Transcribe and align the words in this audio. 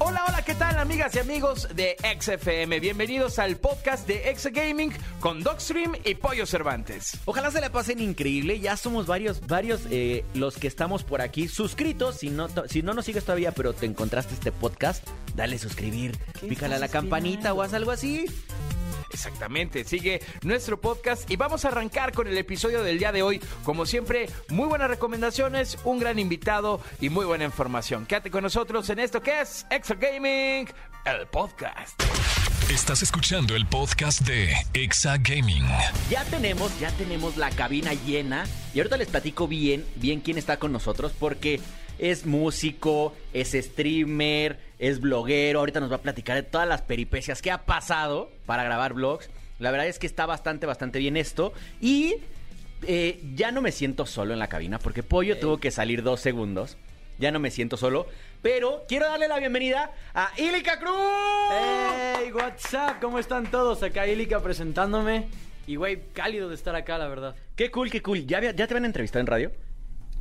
Hola, 0.00 0.24
hola, 0.26 0.42
¿qué 0.42 0.54
tal 0.54 0.76
amigas 0.78 1.14
y 1.14 1.20
amigos 1.20 1.68
de 1.74 1.96
XFM? 2.20 2.80
Bienvenidos 2.80 3.38
al 3.38 3.56
podcast 3.56 4.08
de 4.08 4.28
X 4.30 4.48
Gaming 4.52 4.92
con 5.20 5.42
Dogstream 5.42 5.94
y 6.04 6.16
Pollo 6.16 6.46
Cervantes. 6.46 7.16
Ojalá 7.26 7.52
se 7.52 7.60
la 7.60 7.70
pasen 7.70 8.00
increíble. 8.00 8.58
Ya 8.58 8.76
somos 8.76 9.06
varios, 9.06 9.46
varios 9.46 9.82
eh, 9.90 10.24
los 10.34 10.56
que 10.56 10.66
estamos 10.66 11.04
por 11.04 11.22
aquí 11.22 11.46
suscritos. 11.46 12.16
Si 12.16 12.30
no, 12.30 12.48
si 12.66 12.82
no 12.82 12.92
nos 12.92 13.04
sigues 13.04 13.24
todavía, 13.24 13.52
pero 13.52 13.72
te 13.72 13.86
encontraste 13.86 14.34
este 14.34 14.50
podcast, 14.50 15.06
dale 15.36 15.58
suscribir, 15.58 16.18
pícale 16.48 16.74
a 16.74 16.78
la 16.78 16.88
campanita 16.88 17.54
o 17.54 17.62
haz 17.62 17.72
algo 17.72 17.92
así. 17.92 18.26
Exactamente, 19.10 19.84
sigue 19.84 20.20
nuestro 20.42 20.80
podcast 20.80 21.30
y 21.30 21.36
vamos 21.36 21.64
a 21.64 21.68
arrancar 21.68 22.12
con 22.12 22.26
el 22.26 22.36
episodio 22.36 22.82
del 22.82 22.98
día 22.98 23.12
de 23.12 23.22
hoy. 23.22 23.40
Como 23.64 23.86
siempre, 23.86 24.28
muy 24.48 24.68
buenas 24.68 24.88
recomendaciones, 24.88 25.78
un 25.84 25.98
gran 25.98 26.18
invitado 26.18 26.80
y 27.00 27.10
muy 27.10 27.24
buena 27.24 27.44
información. 27.44 28.06
Quédate 28.06 28.30
con 28.30 28.42
nosotros 28.42 28.88
en 28.90 28.98
esto 28.98 29.20
que 29.20 29.40
es 29.40 29.66
Extra 29.70 29.96
Gaming, 29.96 30.68
el 31.04 31.26
podcast. 31.30 32.02
Estás 32.70 33.02
escuchando 33.02 33.54
el 33.54 33.66
podcast 33.66 34.22
de 34.22 34.54
Exa 34.72 35.18
Gaming. 35.18 35.64
Ya 36.10 36.24
tenemos, 36.24 36.76
ya 36.80 36.90
tenemos 36.92 37.36
la 37.36 37.50
cabina 37.50 37.92
llena. 37.92 38.46
Y 38.72 38.78
ahorita 38.78 38.96
les 38.96 39.08
platico 39.08 39.46
bien, 39.46 39.84
bien 39.96 40.20
quién 40.20 40.38
está 40.38 40.56
con 40.56 40.72
nosotros, 40.72 41.12
porque 41.18 41.60
es 41.98 42.24
músico, 42.26 43.14
es 43.32 43.52
streamer, 43.52 44.58
es 44.78 45.00
bloguero. 45.00 45.60
Ahorita 45.60 45.80
nos 45.80 45.90
va 45.90 45.96
a 45.96 46.02
platicar 46.02 46.36
de 46.36 46.42
todas 46.42 46.68
las 46.68 46.82
peripecias 46.82 47.42
que 47.42 47.50
ha 47.50 47.64
pasado 47.64 48.30
para 48.46 48.64
grabar 48.64 48.94
vlogs. 48.94 49.30
La 49.58 49.70
verdad 49.70 49.86
es 49.86 49.98
que 49.98 50.06
está 50.06 50.26
bastante, 50.26 50.66
bastante 50.66 50.98
bien 50.98 51.16
esto. 51.16 51.52
Y 51.80 52.16
eh, 52.86 53.20
ya 53.34 53.52
no 53.52 53.62
me 53.62 53.72
siento 53.72 54.06
solo 54.06 54.32
en 54.32 54.38
la 54.38 54.48
cabina, 54.48 54.78
porque 54.78 55.02
Pollo 55.02 55.38
tuvo 55.38 55.58
que 55.58 55.70
salir 55.70 56.02
dos 56.02 56.20
segundos. 56.20 56.76
Ya 57.18 57.30
no 57.30 57.38
me 57.38 57.50
siento 57.50 57.76
solo. 57.76 58.06
Pero 58.42 58.84
quiero 58.88 59.06
darle 59.06 59.28
la 59.28 59.38
bienvenida 59.38 59.92
a 60.14 60.30
Ilika 60.36 60.78
Cruz. 60.78 60.94
Hey, 61.50 62.30
what's 62.32 62.74
up? 62.74 63.00
¿Cómo 63.00 63.18
están 63.18 63.50
todos? 63.50 63.82
Acá 63.82 64.06
Ilika 64.06 64.40
presentándome. 64.40 65.28
Y 65.66 65.76
güey, 65.76 66.02
cálido 66.12 66.48
de 66.48 66.54
estar 66.54 66.74
acá, 66.74 66.98
la 66.98 67.08
verdad. 67.08 67.34
Qué 67.56 67.70
cool, 67.70 67.90
qué 67.90 68.02
cool. 68.02 68.26
¿Ya, 68.26 68.40
¿Ya 68.52 68.66
te 68.66 68.74
van 68.74 68.82
a 68.82 68.86
entrevistar 68.86 69.20
en 69.20 69.26
radio? 69.26 69.52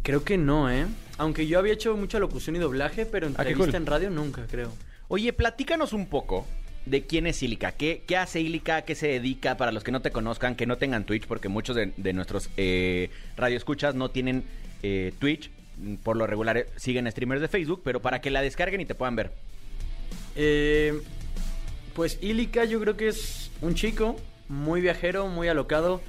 Creo 0.04 0.24
que 0.24 0.38
no, 0.38 0.70
¿eh? 0.70 0.86
Aunque 1.18 1.48
yo 1.48 1.60
había 1.60 1.74
hecho 1.74 1.96
mucha 1.96 2.20
locución 2.20 2.56
y 2.56 2.60
doblaje, 2.60 3.06
pero 3.06 3.28
Ah, 3.28 3.30
entrevista 3.30 3.66
cool. 3.66 3.76
en 3.76 3.86
radio 3.86 4.10
nunca, 4.10 4.46
creo. 4.50 4.72
Oye, 5.08 5.32
platícanos 5.34 5.94
un 5.94 6.08
poco 6.08 6.46
de 6.86 7.04
quién 7.06 7.28
es 7.28 7.42
Ilika. 7.44 7.72
¿Qué, 7.72 8.04
qué 8.06 8.18
hace 8.18 8.42
Ilika? 8.42 8.82
¿Qué 8.82 8.96
se 8.96 9.08
dedica? 9.08 9.56
Para 9.58 9.72
los 9.72 9.84
que 9.84 9.92
no 9.92 10.02
te 10.02 10.12
conozcan, 10.12 10.56
que 10.56 10.66
no 10.66 10.78
tengan 10.78 11.06
Twitch, 11.06 11.26
porque 11.28 11.48
muchos 11.50 11.76
de, 11.76 11.94
de 11.96 12.14
nuestros 12.14 12.50
eh, 12.58 13.10
radioescuchas 13.38 13.96
no 13.96 14.10
tienen 14.12 14.44
eh, 14.82 15.14
Twitch. 15.20 15.50
Por 16.04 16.18
lo 16.18 16.28
regular 16.28 16.58
eh, 16.58 16.66
siguen 16.76 17.10
streamers 17.10 17.42
de 17.42 17.48
Facebook, 17.48 17.82
pero 17.84 18.02
para 18.02 18.20
que 18.22 18.30
la 18.30 18.42
descarguen 18.42 18.82
y 18.82 18.86
te 18.86 18.96
puedan 18.96 19.16
ver. 19.16 19.32
Eh, 20.36 21.00
pues 21.96 22.18
Ilika 22.22 22.66
yo 22.66 22.80
creo 22.82 22.98
que 22.98 23.08
es 23.08 23.52
un 23.62 23.76
chico 23.76 24.18
muy 24.50 24.82
viajero, 24.82 25.28
muy 25.28 25.48
alocado, 25.48 26.02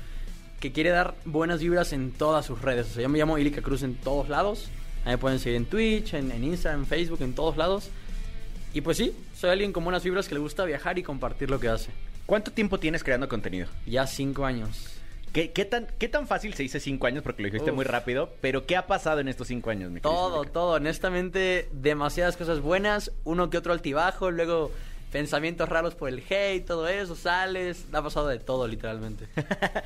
que 0.65 0.73
quiere 0.73 0.89
dar 0.89 1.15
buenas 1.27 1.61
vibras 1.61 1.93
en 1.93 2.11
todas 2.11 2.47
sus 2.47 2.63
redes. 2.63 2.87
O 2.87 2.95
sea, 2.95 3.03
yo 3.03 3.11
me 3.11 3.19
llamo 3.19 3.37
Ilika 3.37 3.61
Cruz 3.61 3.83
en 3.83 3.97
todos 3.97 4.31
lados. 4.31 4.71
Ahí 5.05 5.13
me 5.13 5.19
pueden 5.19 5.39
seguir 5.39 5.59
en 5.59 5.67
Twitch, 5.67 6.15
en, 6.15 6.33
en 6.33 6.43
Instagram, 6.43 6.81
en 6.81 6.87
Facebook, 6.87 7.21
en 7.21 7.35
todos 7.35 7.59
lados. 7.59 7.91
Y 8.73 8.81
pues 8.81 8.97
sí, 8.97 9.15
soy 9.37 9.51
alguien 9.51 9.75
con 9.75 9.85
buenas 9.85 10.03
vibras 10.03 10.27
que 10.27 10.35
le 10.35 10.41
gusta 10.41 10.65
viajar 10.65 10.99
y 10.99 11.03
compartir 11.03 11.51
lo 11.51 11.61
que 11.61 11.69
hace. 11.69 11.91
¿Cuánto 12.25 12.51
tiempo 12.51 12.81
tienes 12.81 13.05
creando 13.05 13.29
contenido? 13.29 13.69
Ya 13.85 14.07
cinco 14.07 14.47
años. 14.47 14.97
¿Qué, 15.35 15.53
qué 15.53 15.67
tan, 15.67 15.87
¿Qué 15.99 16.09
tan 16.09 16.27
fácil 16.27 16.55
se 16.55 16.63
dice 16.63 16.81
cinco 16.81 17.09
años? 17.09 17.23
Porque 17.23 17.43
lo 17.43 17.49
dijiste 17.49 17.71
Uf. 17.71 17.77
muy 17.77 17.85
rápido. 17.85 18.31
Pero 18.41 18.65
¿qué 18.65 18.79
ha 18.79 18.87
pasado 18.87 19.21
en 19.21 19.29
estos 19.29 19.49
cinco 19.49 19.69
años, 19.69 19.91
mi 19.91 20.01
querido 20.01 20.19
Todo, 20.19 20.45
todo. 20.45 20.73
Honestamente, 20.77 21.69
demasiadas 21.73 22.39
cosas 22.39 22.63
buenas. 22.63 23.13
Uno 23.25 23.51
que 23.51 23.59
otro 23.59 23.75
altibajo. 23.75 24.31
Luego, 24.31 24.71
pensamientos 25.15 25.69
raros 25.69 25.95
por 25.95 26.09
el 26.09 26.25
hate, 26.29 26.67
todo 26.67 26.89
eso. 26.89 27.15
Sales. 27.15 27.87
Ha 27.93 28.03
pasado 28.03 28.27
de 28.27 28.41
todo, 28.41 28.67
literalmente. 28.67 29.27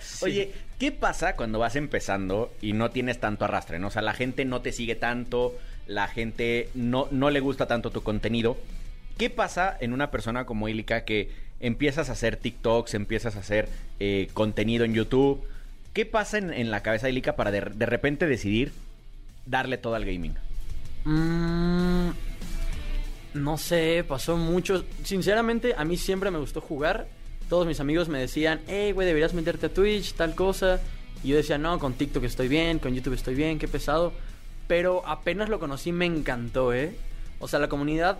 Sí. 0.00 0.20
Oye, 0.24 0.54
¿qué 0.78 0.90
pasa 0.90 1.36
cuando 1.36 1.58
vas 1.58 1.76
empezando 1.76 2.50
y 2.62 2.72
no 2.72 2.90
tienes 2.90 3.20
tanto 3.20 3.44
arrastre? 3.44 3.78
¿no? 3.78 3.88
O 3.88 3.90
sea, 3.90 4.00
la 4.00 4.14
gente 4.14 4.46
no 4.46 4.62
te 4.62 4.72
sigue 4.72 4.94
tanto, 4.94 5.54
la 5.86 6.08
gente 6.08 6.70
no, 6.72 7.08
no 7.10 7.28
le 7.28 7.40
gusta 7.40 7.66
tanto 7.66 7.90
tu 7.90 8.02
contenido. 8.02 8.56
¿Qué 9.18 9.28
pasa 9.28 9.76
en 9.78 9.92
una 9.92 10.10
persona 10.10 10.46
como 10.46 10.66
Ilika 10.66 11.04
que 11.04 11.30
empiezas 11.60 12.08
a 12.08 12.12
hacer 12.12 12.38
TikToks, 12.38 12.94
empiezas 12.94 13.36
a 13.36 13.40
hacer 13.40 13.68
eh, 14.00 14.28
contenido 14.32 14.86
en 14.86 14.94
YouTube? 14.94 15.44
¿Qué 15.92 16.06
pasa 16.06 16.38
en, 16.38 16.54
en 16.54 16.70
la 16.70 16.82
cabeza 16.82 17.06
de 17.06 17.12
Ilika 17.12 17.36
para 17.36 17.50
de, 17.50 17.60
de 17.60 17.84
repente 17.84 18.26
decidir 18.26 18.72
darle 19.44 19.76
todo 19.76 19.94
al 19.94 20.06
gaming? 20.06 20.36
Mm, 21.04 22.12
no 23.38 23.56
sé, 23.58 24.04
pasó 24.06 24.36
mucho. 24.36 24.84
Sinceramente, 25.04 25.74
a 25.76 25.84
mí 25.84 25.96
siempre 25.96 26.30
me 26.30 26.38
gustó 26.38 26.60
jugar. 26.60 27.08
Todos 27.48 27.66
mis 27.66 27.80
amigos 27.80 28.08
me 28.08 28.18
decían, 28.18 28.60
hey, 28.66 28.92
güey, 28.92 29.06
deberías 29.06 29.32
meterte 29.34 29.66
a 29.66 29.68
Twitch, 29.72 30.12
tal 30.14 30.34
cosa. 30.34 30.80
Y 31.24 31.28
yo 31.28 31.36
decía, 31.36 31.58
no, 31.58 31.78
con 31.78 31.94
TikTok 31.94 32.24
estoy 32.24 32.48
bien, 32.48 32.78
con 32.78 32.94
YouTube 32.94 33.14
estoy 33.14 33.34
bien, 33.34 33.58
qué 33.58 33.68
pesado. 33.68 34.12
Pero 34.66 35.02
apenas 35.06 35.48
lo 35.48 35.58
conocí, 35.58 35.92
me 35.92 36.04
encantó, 36.04 36.74
¿eh? 36.74 36.94
O 37.40 37.48
sea, 37.48 37.58
la 37.58 37.68
comunidad 37.68 38.18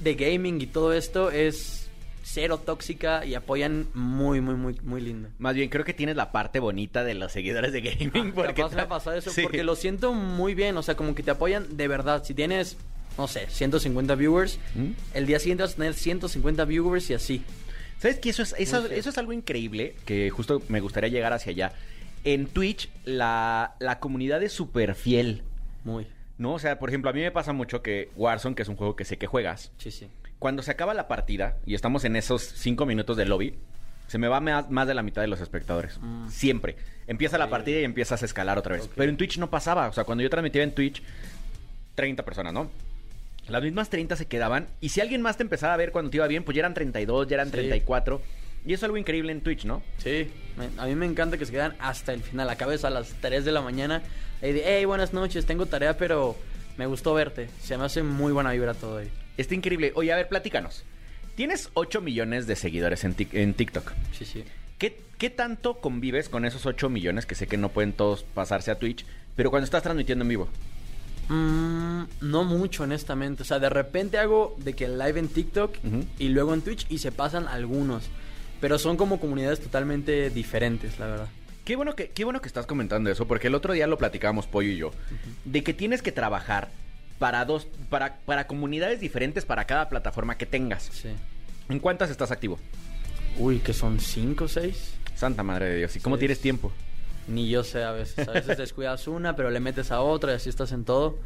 de 0.00 0.14
gaming 0.14 0.60
y 0.60 0.66
todo 0.66 0.92
esto 0.94 1.30
es 1.30 1.90
cero 2.22 2.58
tóxica 2.64 3.24
y 3.26 3.34
apoyan 3.34 3.88
muy, 3.92 4.40
muy, 4.40 4.54
muy, 4.54 4.76
muy 4.82 5.00
lindo. 5.00 5.28
Más 5.38 5.54
bien, 5.54 5.68
creo 5.68 5.84
que 5.84 5.94
tienes 5.94 6.16
la 6.16 6.32
parte 6.32 6.60
bonita 6.60 7.02
de 7.04 7.14
los 7.14 7.32
seguidores 7.32 7.72
de 7.72 7.80
gaming. 7.82 8.32
Porque 8.32 8.62
Porque 8.62 8.76
me 8.76 8.82
ha 8.82 8.88
pasado 8.88 9.16
eso, 9.16 9.30
Sí. 9.34 9.42
porque 9.42 9.62
lo 9.64 9.76
siento 9.76 10.12
muy 10.14 10.54
bien, 10.54 10.76
o 10.76 10.82
sea, 10.82 10.96
como 10.96 11.14
que 11.14 11.22
te 11.22 11.32
apoyan 11.32 11.76
de 11.76 11.88
verdad. 11.88 12.24
Si 12.24 12.32
tienes, 12.34 12.76
no 13.20 13.28
sé, 13.28 13.46
150 13.50 14.14
viewers, 14.14 14.58
¿Mm? 14.74 14.92
el 15.12 15.26
día 15.26 15.38
siguiente 15.38 15.62
vas 15.62 15.72
a 15.74 15.76
tener 15.76 15.92
150 15.92 16.64
viewers 16.64 17.10
y 17.10 17.14
así. 17.14 17.42
¿Sabes 17.98 18.18
qué? 18.18 18.30
Eso 18.30 18.42
es, 18.42 18.54
eso, 18.58 18.86
eso 18.86 19.10
es 19.10 19.18
algo 19.18 19.34
increíble 19.34 19.94
que 20.06 20.30
justo 20.30 20.62
me 20.68 20.80
gustaría 20.80 21.10
llegar 21.10 21.34
hacia 21.34 21.50
allá. 21.50 21.72
En 22.24 22.46
Twitch, 22.46 22.88
la, 23.04 23.74
la 23.78 24.00
comunidad 24.00 24.42
es 24.42 24.52
súper 24.52 24.94
fiel. 24.94 25.42
Muy. 25.84 26.06
¿No? 26.38 26.54
O 26.54 26.58
sea, 26.58 26.78
por 26.78 26.88
ejemplo, 26.88 27.10
a 27.10 27.12
mí 27.12 27.20
me 27.20 27.30
pasa 27.30 27.52
mucho 27.52 27.82
que 27.82 28.08
Warzone, 28.16 28.54
que 28.54 28.62
es 28.62 28.68
un 28.68 28.76
juego 28.76 28.96
que 28.96 29.04
sé 29.04 29.18
que 29.18 29.26
juegas, 29.26 29.70
Sí, 29.76 29.90
sí. 29.90 30.06
cuando 30.38 30.62
se 30.62 30.70
acaba 30.70 30.94
la 30.94 31.08
partida 31.08 31.58
y 31.66 31.74
estamos 31.74 32.04
en 32.06 32.16
esos 32.16 32.42
cinco 32.42 32.86
minutos 32.86 33.18
de 33.18 33.26
lobby, 33.26 33.54
se 34.06 34.16
me 34.16 34.28
va 34.28 34.40
más, 34.40 34.88
de 34.88 34.94
la 34.94 35.02
mitad 35.02 35.20
de 35.20 35.28
los 35.28 35.42
espectadores. 35.42 35.98
Mm. 36.00 36.30
Siempre. 36.30 36.76
Empieza 37.06 37.36
la 37.36 37.50
partida 37.50 37.80
y 37.80 37.84
empiezas 37.84 38.22
a 38.22 38.24
escalar 38.24 38.56
otra 38.56 38.76
vez. 38.76 38.88
Pero 38.96 39.10
en 39.10 39.18
Twitch 39.18 39.36
no 39.36 39.50
pasaba. 39.50 39.88
O 39.88 39.92
sea, 39.92 40.04
cuando 40.04 40.22
yo 40.22 40.30
transmitía 40.30 40.62
en 40.62 40.74
Twitch, 40.74 41.02
30 41.96 42.24
personas, 42.24 42.52
¿no? 42.54 42.70
Las 43.50 43.62
mismas 43.62 43.90
30 43.90 44.16
se 44.16 44.26
quedaban. 44.26 44.68
Y 44.80 44.90
si 44.90 45.00
alguien 45.00 45.22
más 45.22 45.36
te 45.36 45.42
empezaba 45.42 45.74
a 45.74 45.76
ver 45.76 45.92
cuando 45.92 46.10
te 46.10 46.16
iba 46.18 46.26
bien, 46.26 46.44
pues 46.44 46.54
ya 46.54 46.60
eran 46.60 46.74
32, 46.74 47.28
ya 47.28 47.34
eran 47.34 47.48
Sí. 47.48 47.52
34. 47.52 48.22
Y 48.64 48.72
eso 48.74 48.80
es 48.80 48.84
algo 48.84 48.96
increíble 48.98 49.32
en 49.32 49.40
Twitch, 49.40 49.64
¿no? 49.64 49.82
Sí, 49.98 50.28
a 50.76 50.86
mí 50.86 50.94
me 50.94 51.06
encanta 51.06 51.38
que 51.38 51.46
se 51.46 51.52
quedan 51.52 51.74
hasta 51.78 52.12
el 52.12 52.22
final, 52.22 52.48
acabes 52.50 52.84
a 52.84 52.90
las 52.90 53.14
3 53.20 53.44
de 53.44 53.52
la 53.52 53.62
mañana. 53.62 54.02
Y 54.42 54.52
de, 54.52 54.62
hey, 54.66 54.84
buenas 54.84 55.12
noches, 55.14 55.46
tengo 55.46 55.66
tarea, 55.66 55.96
pero 55.96 56.36
me 56.76 56.86
gustó 56.86 57.14
verte. 57.14 57.48
Se 57.62 57.76
me 57.78 57.84
hace 57.84 58.02
muy 58.02 58.32
buena 58.32 58.52
vibra 58.52 58.74
todo 58.74 58.98
ahí. 58.98 59.10
Está 59.38 59.54
increíble. 59.54 59.92
Oye, 59.94 60.12
a 60.12 60.16
ver, 60.16 60.28
platícanos. 60.28 60.84
Tienes 61.36 61.70
8 61.74 62.02
millones 62.02 62.46
de 62.46 62.54
seguidores 62.56 63.02
en, 63.04 63.16
en 63.32 63.54
TikTok. 63.54 63.92
Sí, 64.12 64.26
sí. 64.26 64.44
¿Qué, 64.78 65.00
¿Qué 65.16 65.30
tanto 65.30 65.80
convives 65.80 66.28
con 66.28 66.44
esos 66.44 66.66
8 66.66 66.90
millones 66.90 67.24
que 67.24 67.34
sé 67.34 67.46
que 67.46 67.56
no 67.56 67.70
pueden 67.70 67.92
todos 67.94 68.24
pasarse 68.24 68.70
a 68.70 68.78
Twitch? 68.78 69.06
Pero 69.36 69.48
cuando 69.50 69.64
estás 69.64 69.82
transmitiendo 69.82 70.22
en 70.24 70.28
vivo. 70.28 70.48
Mm, 71.30 72.02
no 72.22 72.44
mucho, 72.44 72.82
honestamente. 72.82 73.42
O 73.42 73.46
sea, 73.46 73.60
de 73.60 73.70
repente 73.70 74.18
hago 74.18 74.56
de 74.58 74.74
que 74.74 74.88
live 74.88 75.18
en 75.18 75.28
TikTok 75.28 75.76
y 76.18 76.28
luego 76.28 76.52
en 76.52 76.60
Twitch 76.60 76.86
y 76.90 76.98
se 76.98 77.12
pasan 77.12 77.46
algunos. 77.46 78.10
Pero 78.60 78.78
son 78.78 78.96
como 78.96 79.20
comunidades 79.20 79.60
totalmente 79.60 80.28
diferentes, 80.28 80.98
la 80.98 81.06
verdad. 81.06 81.28
Qué 81.64 81.76
bueno 81.76 81.94
que, 81.94 82.10
qué 82.10 82.24
bueno 82.24 82.40
que 82.40 82.48
estás 82.48 82.66
comentando 82.66 83.10
eso, 83.10 83.26
porque 83.26 83.46
el 83.46 83.54
otro 83.54 83.72
día 83.72 83.86
lo 83.86 83.96
platicábamos 83.96 84.46
Pollo 84.46 84.70
y 84.70 84.76
yo, 84.76 84.90
de 85.44 85.62
que 85.62 85.72
tienes 85.72 86.02
que 86.02 86.10
trabajar 86.10 86.68
para 87.18 87.44
dos, 87.44 87.68
para, 87.88 88.16
para 88.26 88.46
comunidades 88.46 88.98
diferentes 88.98 89.44
para 89.44 89.66
cada 89.66 89.88
plataforma 89.88 90.36
que 90.36 90.46
tengas. 90.46 90.90
Sí. 90.92 91.10
¿En 91.68 91.78
cuántas 91.78 92.10
estás 92.10 92.32
activo? 92.32 92.58
Uy, 93.38 93.60
que 93.60 93.72
son 93.72 94.00
cinco 94.00 94.44
o 94.44 94.48
seis. 94.48 94.94
Santa 95.14 95.42
madre 95.42 95.66
de 95.66 95.76
Dios. 95.76 95.94
¿Y 95.96 96.00
cómo 96.00 96.18
tienes 96.18 96.40
tiempo? 96.40 96.72
Ni 97.30 97.48
yo 97.48 97.62
sé 97.64 97.82
a 97.84 97.92
veces. 97.92 98.28
A 98.28 98.32
veces 98.32 98.58
descuidas 98.58 99.06
una, 99.08 99.36
pero 99.36 99.50
le 99.50 99.60
metes 99.60 99.90
a 99.92 100.00
otra 100.00 100.32
y 100.32 100.36
así 100.36 100.48
estás 100.48 100.72
en 100.72 100.84
todo. 100.84 101.18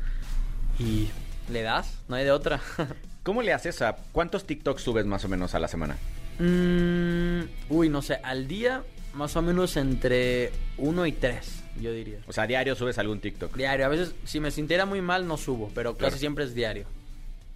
Y 0.78 1.08
le 1.50 1.62
das, 1.62 1.98
no 2.08 2.16
hay 2.16 2.24
de 2.24 2.30
otra. 2.30 2.60
¿Cómo 3.22 3.42
le 3.42 3.52
haces 3.52 3.80
a 3.82 3.96
cuántos 4.12 4.44
TikToks 4.46 4.82
subes 4.82 5.06
más 5.06 5.24
o 5.24 5.28
menos 5.28 5.54
a 5.54 5.58
la 5.58 5.68
semana? 5.68 5.96
Mm, 6.38 7.42
uy, 7.70 7.88
no 7.88 8.02
sé, 8.02 8.16
al 8.22 8.46
día 8.48 8.82
más 9.14 9.36
o 9.36 9.42
menos 9.42 9.76
entre 9.76 10.50
uno 10.76 11.06
y 11.06 11.12
tres, 11.12 11.62
yo 11.80 11.92
diría. 11.92 12.18
O 12.26 12.32
sea, 12.32 12.46
diario 12.46 12.74
subes 12.74 12.98
algún 12.98 13.20
TikTok. 13.20 13.56
Diario, 13.56 13.86
a 13.86 13.88
veces 13.88 14.14
si 14.24 14.40
me 14.40 14.50
sintiera 14.50 14.84
muy 14.86 15.00
mal 15.00 15.26
no 15.26 15.36
subo, 15.36 15.70
pero 15.74 15.94
Claro. 15.96 16.10
casi 16.10 16.18
siempre 16.20 16.44
es 16.44 16.54
diario. 16.54 16.86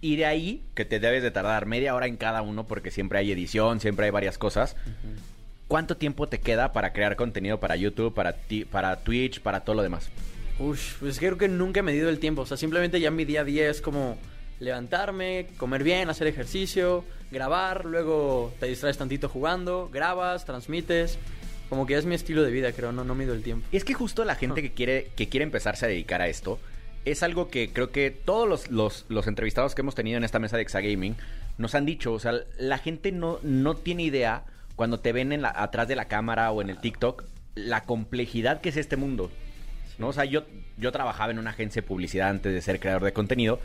Y 0.01 0.15
de 0.15 0.25
ahí, 0.25 0.63
que 0.75 0.85
te 0.85 0.99
debes 1.01 1.21
de 1.21 1.29
tardar 1.31 1.65
media 1.65 1.93
hora 1.93 2.07
en 2.07 2.15
cada 2.15 2.41
uno 2.41 2.65
porque 2.65 2.89
siempre 2.89 3.19
hay 3.19 3.31
edición, 3.33 3.81
siempre 3.81 4.05
hay 4.05 4.11
varias 4.11 4.37
cosas. 4.37 4.77
¿Cuánto 5.69 5.95
tiempo 5.95 6.27
te 6.27 6.39
queda 6.41 6.73
para 6.73 6.91
crear 6.91 7.15
contenido 7.15 7.59
para 7.61 7.77
YouTube, 7.77 8.13
para, 8.13 8.33
ti- 8.33 8.65
para 8.65 8.97
Twitch, 8.97 9.39
para 9.39 9.61
todo 9.61 9.77
lo 9.77 9.83
demás? 9.83 10.09
Ush, 10.59 10.95
pues 10.99 11.19
creo 11.19 11.37
que 11.37 11.47
nunca 11.47 11.79
he 11.79 11.83
medido 11.83 12.09
el 12.09 12.19
tiempo. 12.19 12.41
O 12.41 12.45
sea, 12.45 12.57
simplemente 12.57 12.99
ya 12.99 13.11
mi 13.11 13.23
día 13.23 13.41
a 13.41 13.43
día 13.45 13.69
es 13.69 13.79
como 13.79 14.17
levantarme, 14.59 15.47
comer 15.57 15.83
bien, 15.83 16.09
hacer 16.09 16.27
ejercicio, 16.27 17.05
grabar, 17.31 17.85
luego 17.85 18.53
te 18.59 18.65
distraes 18.65 18.97
tantito 18.97 19.29
jugando, 19.29 19.89
grabas, 19.93 20.43
transmites. 20.45 21.17
Como 21.69 21.85
que 21.85 21.95
es 21.95 22.05
mi 22.05 22.15
estilo 22.15 22.41
de 22.43 22.49
vida, 22.51 22.71
creo, 22.71 22.91
no, 22.91 23.03
no 23.03 23.13
mido 23.13 23.33
el 23.33 23.43
tiempo. 23.43 23.67
Y 23.71 23.77
es 23.77 23.83
que 23.85 23.93
justo 23.93 24.25
la 24.25 24.33
gente 24.35 24.61
que 24.63 24.71
quiere, 24.73 25.11
que 25.15 25.29
quiere 25.29 25.43
empezarse 25.43 25.85
a 25.85 25.87
dedicar 25.87 26.19
a 26.19 26.27
esto, 26.27 26.59
es 27.05 27.21
algo 27.21 27.49
que 27.49 27.71
creo 27.71 27.91
que 27.91 28.09
todos 28.09 28.49
los, 28.49 28.71
los, 28.71 29.05
los 29.07 29.27
entrevistados 29.27 29.75
que 29.75 29.81
hemos 29.81 29.93
tenido 29.93 30.17
en 30.17 30.23
esta 30.23 30.39
mesa 30.39 30.57
de 30.57 30.63
Exagaming 30.63 31.15
nos 31.59 31.75
han 31.75 31.85
dicho. 31.85 32.11
O 32.11 32.19
sea, 32.19 32.33
la 32.57 32.79
gente 32.79 33.11
no, 33.11 33.39
no 33.43 33.75
tiene 33.75 34.01
idea 34.03 34.43
cuando 34.79 35.01
te 35.01 35.11
ven 35.11 35.33
en 35.33 35.41
la- 35.41 35.51
atrás 35.53 35.89
de 35.89 35.95
la 35.97 36.05
cámara 36.05 36.51
o 36.51 36.61
en 36.61 36.69
el 36.69 36.77
TikTok 36.79 37.25
la 37.55 37.83
complejidad 37.83 38.61
que 38.61 38.69
es 38.69 38.77
este 38.77 38.95
mundo. 38.95 39.29
¿no? 39.97 40.07
O 40.07 40.13
sea, 40.13 40.23
yo, 40.23 40.45
yo 40.77 40.93
trabajaba 40.93 41.33
en 41.33 41.39
una 41.39 41.49
agencia 41.49 41.81
de 41.81 41.87
publicidad 41.89 42.29
antes 42.29 42.53
de 42.53 42.61
ser 42.61 42.79
creador 42.79 43.03
de 43.03 43.11
contenido. 43.11 43.59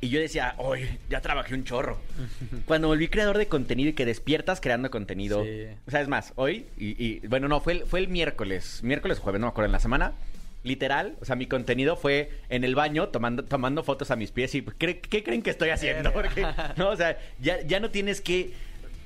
Y 0.00 0.08
yo 0.10 0.20
decía, 0.20 0.54
oye, 0.58 1.00
ya 1.10 1.20
trabajé 1.20 1.54
un 1.54 1.64
chorro. 1.64 1.98
Cuando 2.66 2.86
volví 2.86 3.08
creador 3.08 3.38
de 3.38 3.48
contenido 3.48 3.90
y 3.90 3.94
que 3.94 4.06
despiertas 4.06 4.60
creando 4.60 4.88
contenido. 4.88 5.42
Sí. 5.42 5.64
O 5.88 5.90
sea, 5.90 6.00
es 6.00 6.06
más, 6.06 6.32
hoy, 6.36 6.66
y, 6.78 6.90
y- 7.04 7.26
bueno, 7.26 7.48
no, 7.48 7.60
fue 7.60 7.72
el, 7.72 7.80
fue 7.86 7.98
el 7.98 8.06
miércoles, 8.06 8.84
miércoles 8.84 9.18
o 9.18 9.22
jueves, 9.22 9.40
no 9.40 9.48
me 9.48 9.50
acuerdo, 9.50 9.66
en 9.66 9.72
la 9.72 9.80
semana. 9.80 10.12
Literal, 10.62 11.16
o 11.20 11.24
sea, 11.24 11.34
mi 11.34 11.46
contenido 11.46 11.96
fue 11.96 12.30
en 12.48 12.62
el 12.62 12.74
baño 12.76 13.08
tomando, 13.08 13.44
tomando 13.44 13.82
fotos 13.82 14.12
a 14.12 14.16
mis 14.16 14.30
pies 14.30 14.54
y 14.54 14.62
¿qué, 14.62 15.00
qué 15.00 15.24
creen 15.24 15.42
que 15.42 15.50
estoy 15.50 15.70
haciendo? 15.70 16.12
Porque, 16.12 16.46
no, 16.76 16.90
o 16.90 16.96
sea, 16.96 17.18
ya, 17.40 17.60
ya 17.62 17.80
no 17.80 17.90
tienes 17.90 18.20
que, 18.20 18.52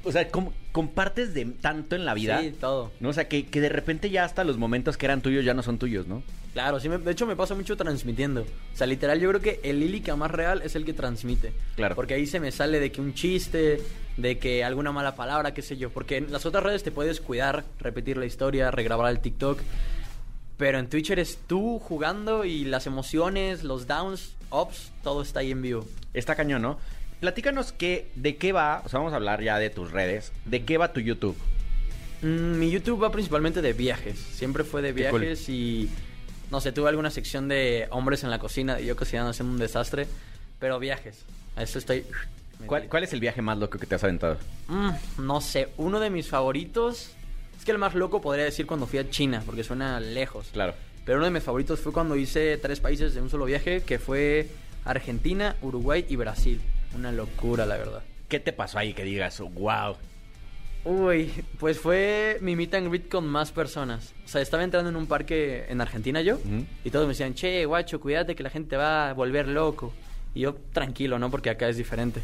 o 0.04 0.12
sea, 0.12 0.28
com- 0.28 0.50
compartes 0.72 1.34
de 1.34 1.44
tanto 1.46 1.96
en 1.96 2.04
la 2.04 2.14
vida. 2.14 2.40
Sí, 2.40 2.52
todo. 2.58 2.90
¿no? 3.00 3.10
O 3.10 3.12
sea, 3.12 3.28
que, 3.28 3.46
que 3.46 3.60
de 3.60 3.68
repente 3.68 4.10
ya 4.10 4.24
hasta 4.24 4.44
los 4.44 4.56
momentos 4.58 4.96
que 4.96 5.06
eran 5.06 5.20
tuyos 5.20 5.44
ya 5.44 5.54
no 5.54 5.62
son 5.62 5.78
tuyos, 5.78 6.06
¿no? 6.06 6.22
Claro, 6.52 6.80
sí, 6.80 6.88
me- 6.88 6.98
de 6.98 7.10
hecho 7.12 7.26
me 7.26 7.36
pasa 7.36 7.54
mucho 7.54 7.76
transmitiendo. 7.76 8.42
O 8.42 8.76
sea, 8.76 8.86
literal, 8.86 9.20
yo 9.20 9.28
creo 9.28 9.40
que 9.40 9.60
el 9.62 9.78
lílica 9.80 10.16
más 10.16 10.30
real 10.30 10.62
es 10.64 10.74
el 10.74 10.84
que 10.84 10.92
transmite. 10.92 11.52
Claro. 11.76 11.94
Porque 11.94 12.14
ahí 12.14 12.26
se 12.26 12.40
me 12.40 12.50
sale 12.50 12.80
de 12.80 12.90
que 12.90 13.00
un 13.00 13.14
chiste, 13.14 13.80
de 14.16 14.38
que 14.38 14.64
alguna 14.64 14.90
mala 14.90 15.14
palabra, 15.14 15.54
qué 15.54 15.62
sé 15.62 15.76
yo. 15.76 15.90
Porque 15.90 16.16
en 16.16 16.32
las 16.32 16.46
otras 16.46 16.64
redes 16.64 16.82
te 16.82 16.90
puedes 16.90 17.20
cuidar, 17.20 17.64
repetir 17.78 18.16
la 18.16 18.26
historia, 18.26 18.70
regrabar 18.70 19.10
el 19.12 19.20
TikTok. 19.20 19.60
Pero 20.56 20.78
en 20.78 20.88
Twitch 20.88 21.10
eres 21.10 21.38
tú 21.46 21.78
jugando 21.78 22.44
y 22.44 22.64
las 22.64 22.86
emociones, 22.86 23.62
los 23.64 23.86
downs, 23.86 24.34
ups, 24.50 24.92
todo 25.02 25.22
está 25.22 25.40
ahí 25.40 25.52
en 25.52 25.62
vivo. 25.62 25.86
Está 26.12 26.34
cañón, 26.34 26.62
¿no? 26.62 26.78
Platícanos 27.20 27.72
qué, 27.72 28.10
de 28.14 28.36
qué 28.36 28.52
va, 28.52 28.82
o 28.84 28.88
sea, 28.88 28.98
vamos 28.98 29.12
a 29.12 29.16
hablar 29.16 29.42
ya 29.42 29.58
de 29.58 29.68
tus 29.68 29.90
redes, 29.90 30.32
de 30.46 30.64
qué 30.64 30.78
va 30.78 30.92
tu 30.92 31.00
YouTube. 31.00 31.36
Mm, 32.22 32.58
mi 32.58 32.70
YouTube 32.70 33.02
va 33.02 33.12
principalmente 33.12 33.62
de 33.62 33.72
viajes. 33.72 34.18
Siempre 34.18 34.64
fue 34.64 34.82
de 34.82 34.90
cool. 34.90 35.20
viajes 35.20 35.48
y. 35.48 35.90
No 36.50 36.60
sé, 36.60 36.72
tuve 36.72 36.88
alguna 36.88 37.10
sección 37.10 37.48
de 37.48 37.86
hombres 37.90 38.24
en 38.24 38.30
la 38.30 38.38
cocina 38.38 38.80
y 38.80 38.86
yo 38.86 38.96
cocinando 38.96 39.30
haciendo 39.30 39.52
un 39.52 39.58
desastre. 39.58 40.06
Pero 40.58 40.78
viajes. 40.78 41.24
A 41.56 41.62
eso 41.62 41.78
estoy. 41.78 42.04
¿Cuál, 42.66 42.88
cuál 42.88 43.04
es 43.04 43.12
el 43.12 43.20
viaje 43.20 43.40
más 43.40 43.56
loco 43.56 43.78
que 43.78 43.86
te 43.86 43.94
has 43.94 44.04
aventado? 44.04 44.36
Mm, 44.68 44.90
no 45.18 45.40
sé, 45.40 45.68
uno 45.76 46.00
de 46.00 46.10
mis 46.10 46.28
favoritos. 46.28 47.10
Es 47.58 47.64
que 47.64 47.70
el 47.72 47.78
más 47.78 47.94
loco 47.94 48.20
podría 48.22 48.44
decir 48.44 48.66
cuando 48.66 48.86
fui 48.86 48.98
a 48.98 49.08
China, 49.10 49.42
porque 49.44 49.64
suena 49.64 50.00
lejos. 50.00 50.48
Claro. 50.52 50.74
Pero 51.04 51.18
uno 51.18 51.26
de 51.26 51.32
mis 51.32 51.42
favoritos 51.42 51.80
fue 51.80 51.92
cuando 51.92 52.16
hice 52.16 52.56
tres 52.56 52.80
países 52.80 53.14
de 53.14 53.20
un 53.20 53.30
solo 53.30 53.44
viaje, 53.44 53.82
que 53.82 53.98
fue 53.98 54.48
Argentina, 54.84 55.56
Uruguay 55.62 56.04
y 56.08 56.16
Brasil. 56.16 56.60
Una 56.94 57.12
locura, 57.12 57.66
la 57.66 57.76
verdad. 57.76 58.02
¿Qué 58.28 58.40
te 58.40 58.52
pasó 58.52 58.78
ahí 58.78 58.94
que 58.94 59.04
digas, 59.04 59.40
wow? 59.40 59.96
Uy, 60.84 61.30
pues 61.58 61.78
fue 61.78 62.38
mi 62.40 62.56
meet 62.56 62.74
and 62.74 62.88
greet 62.88 63.08
con 63.08 63.26
más 63.26 63.52
personas. 63.52 64.14
O 64.24 64.28
sea, 64.28 64.40
estaba 64.40 64.64
entrando 64.64 64.88
en 64.88 64.96
un 64.96 65.06
parque 65.06 65.66
en 65.68 65.80
Argentina 65.80 66.22
yo 66.22 66.38
y 66.84 66.90
todos 66.90 67.06
me 67.06 67.10
decían, 67.12 67.34
che, 67.34 67.66
guacho, 67.66 68.00
cuídate 68.00 68.34
que 68.34 68.42
la 68.42 68.50
gente 68.50 68.70
te 68.70 68.76
va 68.76 69.10
a 69.10 69.12
volver 69.12 69.48
loco. 69.48 69.92
Y 70.34 70.40
yo, 70.40 70.54
tranquilo, 70.72 71.18
¿no? 71.18 71.30
Porque 71.30 71.50
acá 71.50 71.68
es 71.68 71.76
diferente. 71.76 72.22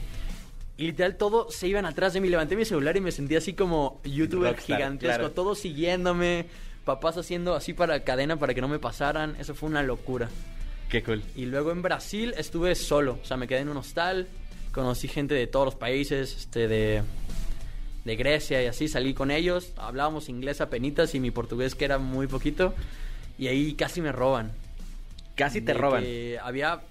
Y 0.78 0.86
literal, 0.86 1.16
todos 1.16 1.54
se 1.54 1.68
iban 1.68 1.86
atrás 1.86 2.12
de 2.12 2.20
mí. 2.20 2.28
Levanté 2.28 2.56
mi 2.56 2.64
celular 2.64 2.96
y 2.96 3.00
me 3.00 3.10
sentí 3.10 3.34
así 3.36 3.54
como 3.54 4.00
youtuber 4.04 4.52
Rockstar, 4.52 4.76
gigantesco. 4.76 5.16
claro. 5.16 5.32
Todos 5.32 5.58
siguiéndome, 5.58 6.46
papás 6.84 7.16
haciendo 7.16 7.54
así 7.54 7.72
para 7.72 8.04
cadena 8.04 8.38
para 8.38 8.54
que 8.54 8.60
no 8.60 8.68
me 8.68 8.78
pasaran. 8.78 9.36
Eso 9.38 9.54
fue 9.54 9.68
una 9.68 9.82
locura. 9.82 10.28
Qué 10.88 11.02
cool. 11.02 11.22
Y 11.34 11.46
luego 11.46 11.72
en 11.72 11.82
Brasil 11.82 12.32
estuve 12.38 12.74
solo, 12.74 13.18
o 13.20 13.24
sea, 13.26 13.36
me 13.36 13.48
quedé 13.48 13.60
en 13.60 13.68
un 13.70 13.78
hostal, 13.78 14.28
conocí 14.76 15.08
gente 15.08 15.34
de 15.34 15.46
todos 15.46 15.64
los 15.64 15.74
países, 15.74 16.36
este, 16.36 16.68
de, 16.68 17.02
de 18.04 18.16
Grecia 18.16 18.62
y 18.62 18.66
así, 18.66 18.88
salí 18.88 19.14
con 19.14 19.30
ellos, 19.30 19.72
hablábamos 19.78 20.28
inglés 20.28 20.60
a 20.60 20.68
penitas 20.68 21.14
y 21.14 21.20
mi 21.20 21.30
portugués 21.30 21.74
que 21.74 21.86
era 21.86 21.96
muy 21.98 22.26
poquito, 22.26 22.74
y 23.38 23.48
ahí 23.48 23.72
casi 23.72 24.02
me 24.02 24.12
roban. 24.12 24.52
Casi 25.34 25.62
te 25.62 25.72
De 25.72 25.78
roban. 25.78 26.02
que 26.02 26.38
había, 26.42 26.82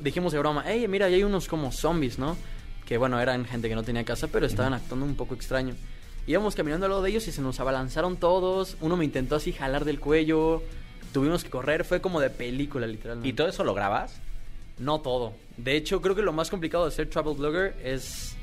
dijimos 0.00 0.32
de 0.34 0.38
broma, 0.38 0.64
hey, 0.66 0.86
mira, 0.86 1.06
ahí 1.06 1.14
hay 1.14 1.24
unos 1.24 1.48
como 1.48 1.72
zombies, 1.72 2.18
¿no? 2.18 2.36
Que 2.84 2.98
bueno, 2.98 3.18
eran 3.18 3.46
gente 3.46 3.70
que 3.70 3.74
no 3.74 3.82
tenía 3.82 4.04
casa, 4.04 4.28
pero 4.28 4.44
estaban 4.44 4.74
actuando 4.74 5.06
un 5.06 5.16
poco 5.16 5.34
extraño. 5.34 5.74
Íbamos 6.26 6.54
caminando 6.54 6.84
al 6.84 6.90
lado 6.90 7.02
de 7.02 7.08
ellos 7.10 7.26
y 7.26 7.32
se 7.32 7.40
nos 7.40 7.58
abalanzaron 7.58 8.18
todos, 8.18 8.76
uno 8.82 8.98
me 8.98 9.06
intentó 9.06 9.36
así 9.36 9.52
jalar 9.52 9.86
del 9.86 9.98
cuello, 9.98 10.62
tuvimos 11.14 11.42
que 11.42 11.48
correr, 11.48 11.84
fue 11.84 12.02
como 12.02 12.20
de 12.20 12.28
película, 12.28 12.86
literalmente. 12.86 13.28
¿Y 13.28 13.32
todo 13.32 13.48
eso 13.48 13.64
lo 13.64 13.72
grabas? 13.72 14.20
No 14.78 15.00
todo. 15.00 15.34
De 15.56 15.76
hecho, 15.76 16.00
creo 16.02 16.14
que 16.14 16.22
lo 16.22 16.32
más 16.32 16.50
complicado 16.50 16.84
de 16.84 16.90
ser 16.90 17.08
travel 17.08 17.36
blogger 17.36 17.76
es 17.84 18.36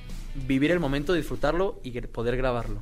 vivir 0.47 0.71
el 0.71 0.79
momento, 0.79 1.13
disfrutarlo 1.13 1.79
y 1.83 1.99
poder 2.01 2.37
grabarlo. 2.37 2.81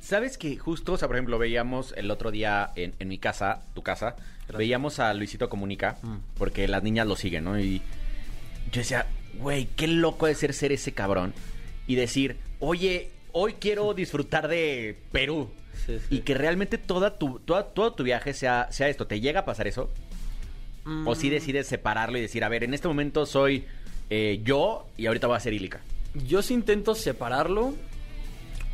¿Sabes 0.00 0.38
que 0.38 0.56
justo, 0.56 0.94
o 0.94 0.96
sea, 0.96 1.06
por 1.08 1.16
ejemplo, 1.16 1.38
veíamos 1.38 1.92
el 1.96 2.10
otro 2.10 2.30
día 2.30 2.70
en, 2.76 2.94
en 2.98 3.08
mi 3.08 3.18
casa, 3.18 3.62
tu 3.74 3.82
casa, 3.82 4.16
veíamos 4.56 4.98
a 5.00 5.12
Luisito 5.14 5.48
Comunica, 5.48 5.98
Mm. 6.02 6.16
porque 6.38 6.66
las 6.66 6.82
niñas 6.82 7.06
lo 7.06 7.14
siguen, 7.16 7.44
¿no? 7.44 7.58
Y 7.60 7.78
yo 8.72 8.80
decía, 8.80 9.06
güey, 9.38 9.66
qué 9.76 9.86
loco 9.86 10.26
de 10.26 10.34
ser 10.34 10.54
ser 10.54 10.72
ese 10.72 10.92
cabrón 10.92 11.34
y 11.86 11.94
decir, 11.96 12.36
oye, 12.58 13.10
hoy 13.32 13.54
quiero 13.60 13.92
disfrutar 13.94 14.48
de 14.48 14.98
Perú. 15.12 15.50
Sí, 15.86 15.98
sí. 15.98 16.16
Y 16.16 16.18
que 16.20 16.34
realmente 16.34 16.78
toda 16.78 17.18
tu, 17.18 17.38
toda, 17.40 17.64
todo 17.66 17.92
tu 17.92 18.02
viaje 18.02 18.32
sea, 18.34 18.66
sea 18.70 18.88
esto. 18.88 19.06
¿Te 19.06 19.20
llega 19.20 19.40
a 19.40 19.44
pasar 19.44 19.68
eso? 19.68 19.90
¿O 21.04 21.14
si 21.14 21.28
Mm, 21.28 21.30
decides 21.32 21.66
separarlo 21.66 22.18
y 22.18 22.20
decir, 22.22 22.44
a 22.44 22.48
ver, 22.48 22.64
en 22.64 22.72
este 22.74 22.88
momento 22.88 23.26
soy 23.26 23.64
eh, 24.10 24.40
yo 24.42 24.86
y 24.96 25.06
ahorita 25.06 25.26
voy 25.26 25.36
a 25.36 25.40
ser 25.40 25.52
Ílica? 25.52 25.80
Yo 26.14 26.40
sí 26.42 26.54
intento 26.54 26.94
separarlo 26.94 27.74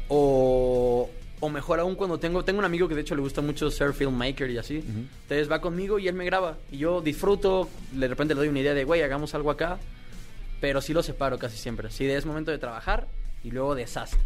o, 0.08 1.10
o 1.40 1.48
mejor 1.48 1.80
aún 1.80 1.94
cuando 1.94 2.18
tengo... 2.18 2.44
Tengo 2.44 2.58
un 2.60 2.64
amigo 2.64 2.88
que 2.88 2.94
de 2.94 3.00
hecho 3.00 3.14
le 3.14 3.20
gusta 3.22 3.40
mucho 3.40 3.70
ser 3.70 3.92
filmmaker 3.92 4.50
y 4.50 4.58
así. 4.58 4.76
Entonces 5.22 5.50
va 5.50 5.60
conmigo 5.60 5.98
y 5.98 6.08
él 6.08 6.14
me 6.14 6.24
graba. 6.24 6.56
Y 6.70 6.78
yo 6.78 7.00
disfruto, 7.00 7.68
de 7.92 8.08
repente 8.08 8.34
le 8.34 8.38
doy 8.40 8.48
una 8.48 8.60
idea 8.60 8.74
de, 8.74 8.84
güey, 8.84 9.02
hagamos 9.02 9.34
algo 9.34 9.50
acá. 9.50 9.78
Pero 10.60 10.80
sí 10.80 10.92
lo 10.94 11.02
separo 11.02 11.38
casi 11.38 11.56
siempre. 11.58 11.90
Sí, 11.90 12.06
es 12.08 12.24
momento 12.26 12.50
de 12.50 12.58
trabajar 12.58 13.06
y 13.42 13.50
luego 13.50 13.74
desastre. 13.74 14.20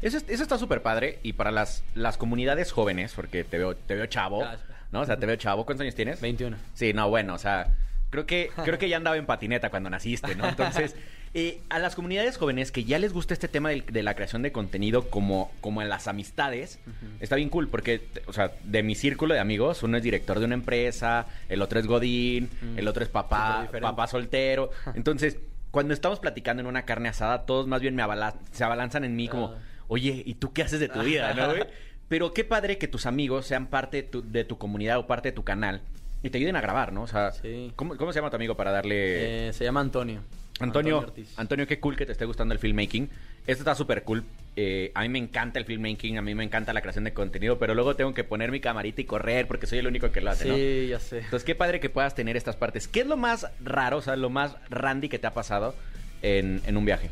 Eso, 0.00 0.16
es- 0.18 0.24
eso 0.28 0.42
está 0.42 0.56
súper 0.56 0.80
padre 0.82 1.18
y 1.22 1.34
para 1.34 1.50
las, 1.50 1.84
las 1.94 2.16
comunidades 2.16 2.72
jóvenes, 2.72 3.12
porque 3.14 3.44
te 3.44 3.58
veo, 3.58 3.74
te 3.76 3.94
veo 3.94 4.06
chavo, 4.06 4.38
Gracias. 4.40 4.70
¿No? 4.94 5.00
O 5.02 5.04
sea, 5.04 5.18
te 5.18 5.26
veo 5.26 5.36
chavo. 5.36 5.66
¿Cuántos 5.66 5.82
años 5.82 5.94
tienes? 5.94 6.22
21. 6.22 6.56
Sí, 6.72 6.94
no, 6.94 7.10
bueno, 7.10 7.34
o 7.34 7.38
sea, 7.38 7.74
creo 8.08 8.24
que, 8.24 8.50
creo 8.64 8.78
que 8.78 8.88
ya 8.88 8.96
andaba 8.96 9.16
en 9.18 9.26
patineta 9.26 9.68
cuando 9.68 9.90
naciste, 9.90 10.34
¿no? 10.36 10.48
Entonces, 10.48 10.94
eh, 11.34 11.60
a 11.68 11.78
las 11.80 11.96
comunidades 11.96 12.36
jóvenes 12.38 12.70
que 12.70 12.84
ya 12.84 12.98
les 13.00 13.12
gusta 13.12 13.34
este 13.34 13.48
tema 13.48 13.70
de, 13.70 14.02
la 14.04 14.14
creación 14.14 14.42
de 14.42 14.52
contenido 14.52 15.10
como, 15.10 15.50
como 15.60 15.82
en 15.82 15.88
las 15.88 16.06
amistades, 16.06 16.78
está 17.20 17.34
bien 17.36 17.50
cool, 17.50 17.68
porque, 17.68 18.02
o 18.26 18.32
sea, 18.32 18.52
de 18.62 18.82
mi 18.84 18.94
círculo 18.94 19.34
de 19.34 19.40
amigos, 19.40 19.82
uno 19.82 19.96
es 19.96 20.02
director 20.04 20.38
de 20.38 20.44
una 20.44 20.54
empresa, 20.54 21.26
el 21.48 21.60
otro 21.60 21.80
es 21.80 21.86
Godín, 21.88 22.48
Mm. 22.62 22.78
el 22.78 22.86
otro 22.88 23.02
es 23.02 23.08
papá, 23.10 23.68
papá 23.82 24.06
soltero. 24.06 24.70
Entonces, 24.94 25.38
cuando 25.72 25.92
estamos 25.92 26.20
platicando 26.20 26.60
en 26.60 26.68
una 26.68 26.84
carne 26.84 27.08
asada, 27.08 27.46
todos 27.46 27.66
más 27.66 27.80
bien 27.80 27.96
me 27.96 28.02
abala- 28.04 28.36
se 28.52 28.62
abalanzan 28.62 29.02
en 29.04 29.16
mí 29.16 29.26
como, 29.26 29.48
Ah. 29.48 29.58
oye, 29.88 30.22
¿y 30.24 30.34
tú 30.34 30.52
qué 30.52 30.62
haces 30.62 30.78
de 30.78 30.88
tu 30.88 31.00
vida, 31.02 31.34
no, 31.34 31.48
güey? 31.48 31.64
Pero 32.14 32.32
qué 32.32 32.44
padre 32.44 32.78
que 32.78 32.86
tus 32.86 33.06
amigos 33.06 33.44
sean 33.44 33.66
parte 33.66 33.96
de 33.96 34.02
tu, 34.04 34.22
de 34.30 34.44
tu 34.44 34.56
comunidad 34.56 34.98
o 34.98 35.06
parte 35.08 35.30
de 35.30 35.32
tu 35.32 35.42
canal 35.42 35.80
y 36.22 36.30
te 36.30 36.38
ayuden 36.38 36.54
a 36.54 36.60
grabar, 36.60 36.92
¿no? 36.92 37.02
O 37.02 37.06
sea, 37.08 37.32
Sí. 37.32 37.72
¿cómo, 37.74 37.96
cómo 37.96 38.12
se 38.12 38.20
llama 38.20 38.30
tu 38.30 38.36
amigo 38.36 38.54
para 38.56 38.70
darle... 38.70 39.48
Eh, 39.48 39.52
se 39.52 39.64
llama 39.64 39.80
Antonio. 39.80 40.20
Antonio. 40.60 41.12
Antonio, 41.36 41.66
qué 41.66 41.80
cool 41.80 41.96
que 41.96 42.06
te 42.06 42.12
esté 42.12 42.24
gustando 42.24 42.54
el 42.54 42.60
filmmaking. 42.60 43.10
Esto 43.48 43.62
está 43.62 43.74
súper 43.74 44.04
cool. 44.04 44.22
Eh, 44.54 44.92
a 44.94 45.02
mí 45.02 45.08
me 45.08 45.18
encanta 45.18 45.58
el 45.58 45.64
filmmaking, 45.64 46.16
a 46.16 46.22
mí 46.22 46.36
me 46.36 46.44
encanta 46.44 46.72
la 46.72 46.82
creación 46.82 47.02
de 47.02 47.12
contenido, 47.12 47.58
pero 47.58 47.74
luego 47.74 47.96
tengo 47.96 48.14
que 48.14 48.22
poner 48.22 48.52
mi 48.52 48.60
camarita 48.60 49.00
y 49.00 49.06
correr 49.06 49.48
porque 49.48 49.66
soy 49.66 49.80
el 49.80 49.88
único 49.88 50.12
que 50.12 50.20
lo 50.20 50.30
hace, 50.30 50.46
¿no? 50.48 50.54
Sí, 50.54 50.86
ya 50.90 51.00
sé. 51.00 51.18
Entonces, 51.18 51.42
qué 51.42 51.56
padre 51.56 51.80
que 51.80 51.90
puedas 51.90 52.14
tener 52.14 52.36
estas 52.36 52.54
partes. 52.54 52.86
¿Qué 52.86 53.00
es 53.00 53.08
lo 53.08 53.16
más 53.16 53.48
raro, 53.60 53.96
o 53.96 54.02
sea, 54.02 54.14
lo 54.14 54.30
más 54.30 54.54
randy 54.70 55.08
que 55.08 55.18
te 55.18 55.26
ha 55.26 55.34
pasado 55.34 55.74
en, 56.22 56.62
en 56.64 56.76
un 56.76 56.84
viaje? 56.84 57.10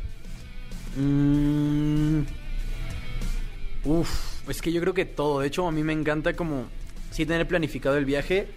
Mm, 0.95 2.21
uf, 3.83 4.32
es 4.47 4.61
que 4.61 4.71
yo 4.71 4.81
creo 4.81 4.93
que 4.93 5.05
todo. 5.05 5.39
De 5.41 5.47
hecho, 5.47 5.67
a 5.67 5.71
mí 5.71 5.83
me 5.83 5.93
encanta 5.93 6.33
como 6.33 6.67
sí 7.11 7.25
tener 7.25 7.47
planificado 7.47 7.97
el 7.97 8.05
viaje, 8.05 8.47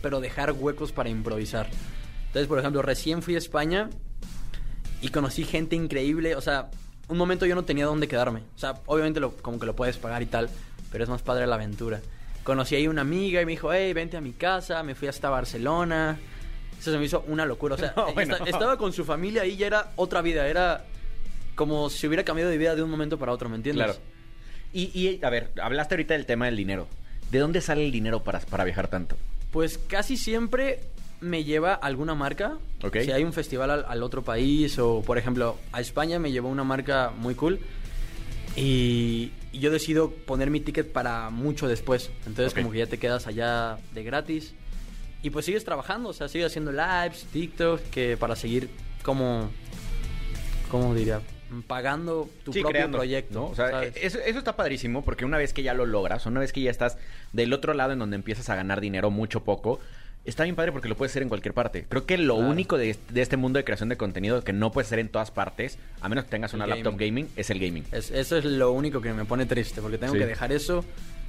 pero 0.00 0.20
dejar 0.20 0.52
huecos 0.52 0.92
para 0.92 1.08
improvisar. 1.08 1.68
Entonces, 2.26 2.46
por 2.48 2.58
ejemplo, 2.58 2.82
recién 2.82 3.22
fui 3.22 3.34
a 3.34 3.38
España 3.38 3.90
y 5.00 5.08
conocí 5.08 5.44
gente 5.44 5.76
increíble. 5.76 6.34
O 6.36 6.40
sea, 6.40 6.70
un 7.08 7.18
momento 7.18 7.46
yo 7.46 7.54
no 7.54 7.64
tenía 7.64 7.86
dónde 7.86 8.08
quedarme. 8.08 8.40
O 8.54 8.58
sea, 8.58 8.74
obviamente 8.86 9.20
lo, 9.20 9.36
como 9.36 9.58
que 9.58 9.66
lo 9.66 9.76
puedes 9.76 9.96
pagar 9.98 10.22
y 10.22 10.26
tal, 10.26 10.48
pero 10.90 11.04
es 11.04 11.10
más 11.10 11.22
padre 11.22 11.46
la 11.46 11.56
aventura. 11.56 12.00
Conocí 12.42 12.74
ahí 12.76 12.88
una 12.88 13.02
amiga 13.02 13.40
y 13.40 13.46
me 13.46 13.52
dijo, 13.52 13.72
hey, 13.72 13.92
vente 13.92 14.16
a 14.16 14.20
mi 14.20 14.32
casa. 14.32 14.82
Me 14.82 14.94
fui 14.94 15.08
hasta 15.08 15.28
Barcelona. 15.30 16.18
Eso 16.78 16.90
se 16.92 16.98
me 16.98 17.04
hizo 17.04 17.24
una 17.28 17.46
locura. 17.46 17.74
O 17.74 17.78
sea, 17.78 17.92
No, 17.96 18.12
bueno. 18.12 18.34
esta- 18.36 18.44
estaba 18.50 18.76
con 18.78 18.92
su 18.92 19.04
familia 19.04 19.44
y 19.46 19.56
ya 19.56 19.66
era 19.66 19.92
otra 19.96 20.20
vida. 20.22 20.46
Era 20.48 20.84
como 21.54 21.88
si 21.90 22.06
hubiera 22.06 22.24
cambiado 22.24 22.50
de 22.50 22.58
vida 22.58 22.74
de 22.74 22.82
un 22.82 22.90
momento 22.90 23.18
para 23.18 23.32
otro, 23.32 23.48
¿me 23.48 23.56
entiendes? 23.56 23.84
Claro. 23.86 24.00
Y, 24.74 24.90
y, 24.92 25.24
a 25.24 25.30
ver, 25.30 25.52
hablaste 25.62 25.94
ahorita 25.94 26.14
del 26.14 26.26
tema 26.26 26.46
del 26.46 26.56
dinero. 26.56 26.88
¿De 27.30 27.38
dónde 27.38 27.60
sale 27.60 27.86
el 27.86 27.92
dinero 27.92 28.24
para, 28.24 28.40
para 28.40 28.64
viajar 28.64 28.88
tanto? 28.88 29.16
Pues 29.52 29.78
casi 29.78 30.16
siempre 30.16 30.80
me 31.20 31.44
lleva 31.44 31.74
alguna 31.74 32.14
marca. 32.14 32.58
Si 32.92 33.12
hay 33.12 33.22
un 33.22 33.32
festival 33.32 33.70
al, 33.70 33.84
al 33.88 34.02
otro 34.02 34.22
país 34.22 34.78
o, 34.78 35.00
por 35.02 35.16
ejemplo, 35.16 35.56
a 35.72 35.80
España 35.80 36.18
me 36.18 36.32
llevó 36.32 36.48
una 36.48 36.64
marca 36.64 37.12
muy 37.16 37.36
cool. 37.36 37.60
Y, 38.56 39.30
y 39.52 39.60
yo 39.60 39.70
decido 39.70 40.10
poner 40.10 40.50
mi 40.50 40.58
ticket 40.60 40.92
para 40.92 41.30
mucho 41.30 41.68
después. 41.68 42.10
Entonces 42.26 42.52
como 42.52 42.72
que 42.72 42.78
ya 42.78 42.86
te 42.86 42.98
quedas 42.98 43.28
allá 43.28 43.78
de 43.94 44.02
gratis. 44.02 44.54
Y 45.22 45.30
pues 45.30 45.46
sigues 45.46 45.64
trabajando, 45.64 46.10
o 46.10 46.12
sea, 46.12 46.28
sigues 46.28 46.48
haciendo 46.48 46.72
lives, 46.72 47.24
TikTok, 47.32 47.80
que 47.90 48.16
para 48.16 48.36
seguir 48.36 48.68
como... 49.02 49.50
¿Cómo 50.68 50.94
diría? 50.94 51.20
Pagando 51.62 52.28
tu 52.44 52.52
Sí, 52.52 52.60
propio 52.60 52.72
creando, 52.74 52.98
proyecto. 52.98 53.34
¿no? 53.34 53.46
O 53.46 53.54
sea, 53.54 53.70
¿sabes? 53.70 53.94
eso, 53.96 54.18
eso 54.18 54.38
está 54.38 54.56
padrísimo 54.56 55.04
porque 55.04 55.24
una 55.24 55.38
vez 55.38 55.52
que 55.52 55.62
ya 55.62 55.74
lo 55.74 55.86
logras, 55.86 56.26
una 56.26 56.40
vez 56.40 56.52
que 56.52 56.60
ya 56.62 56.70
estás 56.70 56.98
del 57.32 57.52
otro 57.52 57.74
lado 57.74 57.92
en 57.92 57.98
donde 57.98 58.16
empiezas 58.16 58.48
a 58.50 58.56
ganar 58.56 58.80
dinero 58.80 59.10
mucho 59.10 59.44
poco, 59.44 59.80
está 60.24 60.44
bien 60.44 60.56
padre 60.56 60.72
porque 60.72 60.88
lo 60.88 60.96
puedes 60.96 61.12
hacer 61.12 61.22
en 61.22 61.28
cualquier 61.28 61.54
parte. 61.54 61.84
Creo 61.88 62.06
que 62.06 62.16
lo 62.18 62.36
Claro. 62.36 62.50
único 62.50 62.78
de, 62.78 62.90
este- 62.90 63.12
de 63.12 63.22
este 63.22 63.36
mundo 63.36 63.58
de 63.58 63.64
creación 63.64 63.88
de 63.90 63.96
contenido 63.96 64.42
que 64.42 64.52
no 64.52 64.72
puedes 64.72 64.88
hacer 64.88 64.98
en 64.98 65.08
todas 65.08 65.30
partes, 65.30 65.78
a 66.00 66.08
menos 66.08 66.24
que 66.24 66.30
tengas 66.30 66.52
El 66.52 66.56
una 66.60 66.66
laptop 66.66 66.96
gaming, 66.98 67.28
es 67.36 67.50
el 67.50 67.58
gaming. 67.60 67.84
Es- 67.92 68.10
eso 68.10 68.36
es 68.36 68.44
lo 68.44 68.72
único 68.72 69.00
que 69.00 69.12
me 69.12 69.24
pone 69.24 69.46
triste, 69.46 69.80
porque 69.82 69.98
tengo 69.98 70.14
Sí. 70.14 70.18
que 70.18 70.26
dejar 70.26 70.50
eso 70.52 70.84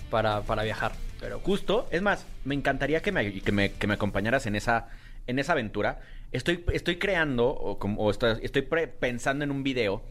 para, 0.09 0.41
para 0.41 0.63
viajar. 0.63 0.93
Pero 1.19 1.39
justo, 1.39 1.87
es 1.91 2.01
más, 2.01 2.25
me 2.45 2.55
encantaría 2.55 3.01
que 3.01 3.11
me, 3.11 3.33
que 3.41 3.51
me, 3.51 3.71
que 3.73 3.87
me 3.87 3.95
acompañaras 3.95 4.45
en 4.45 4.55
esa, 4.55 4.87
en 5.27 5.39
esa 5.39 5.53
aventura. 5.53 5.99
Estoy, 6.35 6.63
estoy 6.73 6.97
creando 6.97 7.47
o, 7.47 7.77
como- 7.79 8.01
o 8.01 8.11
estoy, 8.11 8.37
estoy 8.41 8.61
pre- 8.63 8.87
pensando 8.87 9.43
en 9.43 9.51
un 9.51 9.63
video 9.63 10.01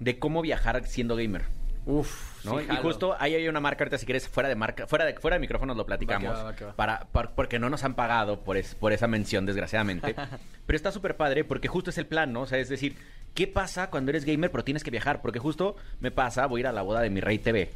de 0.00 0.18
cómo 0.18 0.42
viajar 0.42 0.86
siendo 0.86 1.16
gamer. 1.16 1.42
Uf, 1.84 2.44
¿no? 2.44 2.60
sí, 2.60 2.66
y 2.72 2.76
justo 2.76 3.16
ahí 3.18 3.34
hay 3.34 3.48
una 3.48 3.58
marca, 3.58 3.82
ahorita 3.82 3.98
si 3.98 4.06
quieres, 4.06 4.28
fuera 4.28 4.48
de 4.48 4.54
marca, 4.54 4.86
fuera 4.86 5.04
de, 5.04 5.14
fuera 5.14 5.34
de 5.34 5.40
micrófonos 5.40 5.76
lo 5.76 5.84
platicamos. 5.84 6.30
Va 6.38 6.42
va, 6.44 6.52
va. 6.52 6.72
Para, 6.76 7.00
par- 7.10 7.34
porque 7.34 7.58
no 7.58 7.68
nos 7.70 7.82
han 7.82 7.94
pagado 7.94 8.38
por, 8.44 8.56
es- 8.56 8.76
por 8.76 8.92
esa 8.92 9.08
mención, 9.08 9.46
desgraciadamente. 9.46 10.14
pero 10.66 10.76
está 10.76 10.92
súper 10.92 11.16
padre 11.16 11.42
porque 11.42 11.66
justo 11.66 11.90
es 11.90 11.98
el 11.98 12.06
plan, 12.06 12.32
¿no? 12.32 12.42
O 12.42 12.46
sea, 12.46 12.58
es 12.58 12.68
decir, 12.68 12.94
¿qué 13.34 13.48
pasa 13.48 13.90
cuando 13.90 14.10
eres 14.12 14.24
gamer 14.24 14.52
pero 14.52 14.62
tienes 14.62 14.84
que 14.84 14.92
viajar? 14.92 15.20
Porque 15.22 15.40
justo 15.40 15.74
me 15.98 16.12
pasa, 16.12 16.46
voy 16.46 16.60
a 16.60 16.62
ir 16.62 16.66
a 16.68 16.72
la 16.72 16.82
boda 16.82 17.00
de 17.00 17.10
mi 17.10 17.20
rey 17.20 17.38
TV, 17.38 17.70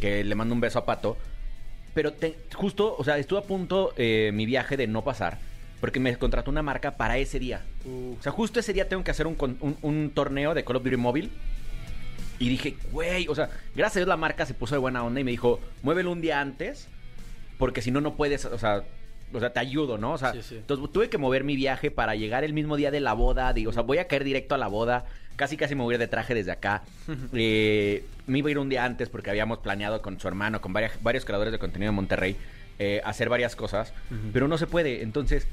que 0.00 0.24
le 0.24 0.34
mando 0.34 0.54
un 0.54 0.60
beso 0.62 0.78
a 0.78 0.86
Pato. 0.86 1.18
Pero 1.92 2.12
te- 2.14 2.36
justo, 2.54 2.94
o 2.96 3.04
sea, 3.04 3.18
estuve 3.18 3.40
a 3.40 3.42
punto 3.42 3.92
eh, 3.98 4.30
mi 4.32 4.46
viaje 4.46 4.78
de 4.78 4.86
no 4.86 5.04
pasar. 5.04 5.36
Porque 5.80 5.98
me 6.00 6.14
contrató 6.16 6.50
una 6.50 6.62
marca 6.62 6.96
para 6.96 7.16
ese 7.18 7.38
día. 7.38 7.62
Uh. 7.84 8.14
O 8.18 8.22
sea, 8.22 8.32
justo 8.32 8.60
ese 8.60 8.72
día 8.72 8.88
tengo 8.88 9.02
que 9.04 9.10
hacer 9.10 9.26
un, 9.26 9.36
un- 9.60 9.76
un 9.82 10.10
torneo 10.14 10.52
de 10.54 10.64
Call 10.64 10.76
of 10.76 10.84
Duty 10.84 10.96
móvil. 10.96 11.30
Y 12.38 12.48
dije, 12.48 12.76
güey, 12.92 13.28
o 13.28 13.34
sea, 13.34 13.50
gracias 13.74 13.96
a 13.96 14.00
Dios 14.00 14.08
la 14.08 14.16
marca 14.16 14.46
se 14.46 14.54
puso 14.54 14.74
de 14.74 14.78
buena 14.78 15.04
onda 15.04 15.20
y 15.20 15.24
me 15.24 15.30
dijo, 15.30 15.60
muévelo 15.82 16.10
un 16.10 16.20
día 16.22 16.40
antes, 16.40 16.88
porque 17.58 17.82
si 17.82 17.90
no, 17.90 18.00
no 18.00 18.14
puedes, 18.14 18.46
o 18.46 18.58
sea, 18.58 18.82
o 19.32 19.40
sea, 19.40 19.52
te 19.52 19.60
ayudo, 19.60 19.98
¿no? 19.98 20.12
O 20.14 20.18
sea, 20.18 20.32
Sí, 20.32 20.40
sí. 20.42 20.56
entonces 20.56 20.90
tuve 20.92 21.10
que 21.10 21.18
mover 21.18 21.44
mi 21.44 21.54
viaje 21.54 21.90
para 21.90 22.14
llegar 22.14 22.42
el 22.44 22.52
mismo 22.54 22.76
día 22.76 22.90
de 22.90 23.00
la 23.00 23.12
boda. 23.12 23.52
Digo, 23.52 23.70
o 23.70 23.72
sea, 23.74 23.82
voy 23.82 23.98
a 23.98 24.06
caer 24.06 24.24
directo 24.24 24.54
a 24.54 24.58
la 24.58 24.68
boda. 24.68 25.04
Casi, 25.36 25.56
casi 25.56 25.74
me 25.74 25.82
voy 25.82 25.92
a 25.92 25.96
ir 25.96 25.98
de 26.00 26.08
traje 26.08 26.34
desde 26.34 26.52
acá. 26.52 26.82
Eh, 27.34 28.04
me 28.26 28.38
iba 28.38 28.48
a 28.48 28.50
ir 28.52 28.58
un 28.58 28.68
día 28.68 28.84
antes 28.84 29.08
porque 29.10 29.28
habíamos 29.30 29.58
planeado 29.58 30.00
con 30.02 30.18
su 30.20 30.26
hermano, 30.28 30.60
con 30.60 30.72
varias- 30.72 31.02
varios 31.02 31.24
creadores 31.24 31.52
de 31.52 31.58
contenido 31.58 31.92
de 31.92 31.96
Monterrey, 31.96 32.36
eh, 32.78 33.00
hacer 33.04 33.28
varias 33.28 33.54
cosas. 33.54 33.92
Pero 34.32 34.48
no 34.48 34.56
se 34.56 34.66
puede. 34.66 35.02
Entonces, 35.02 35.46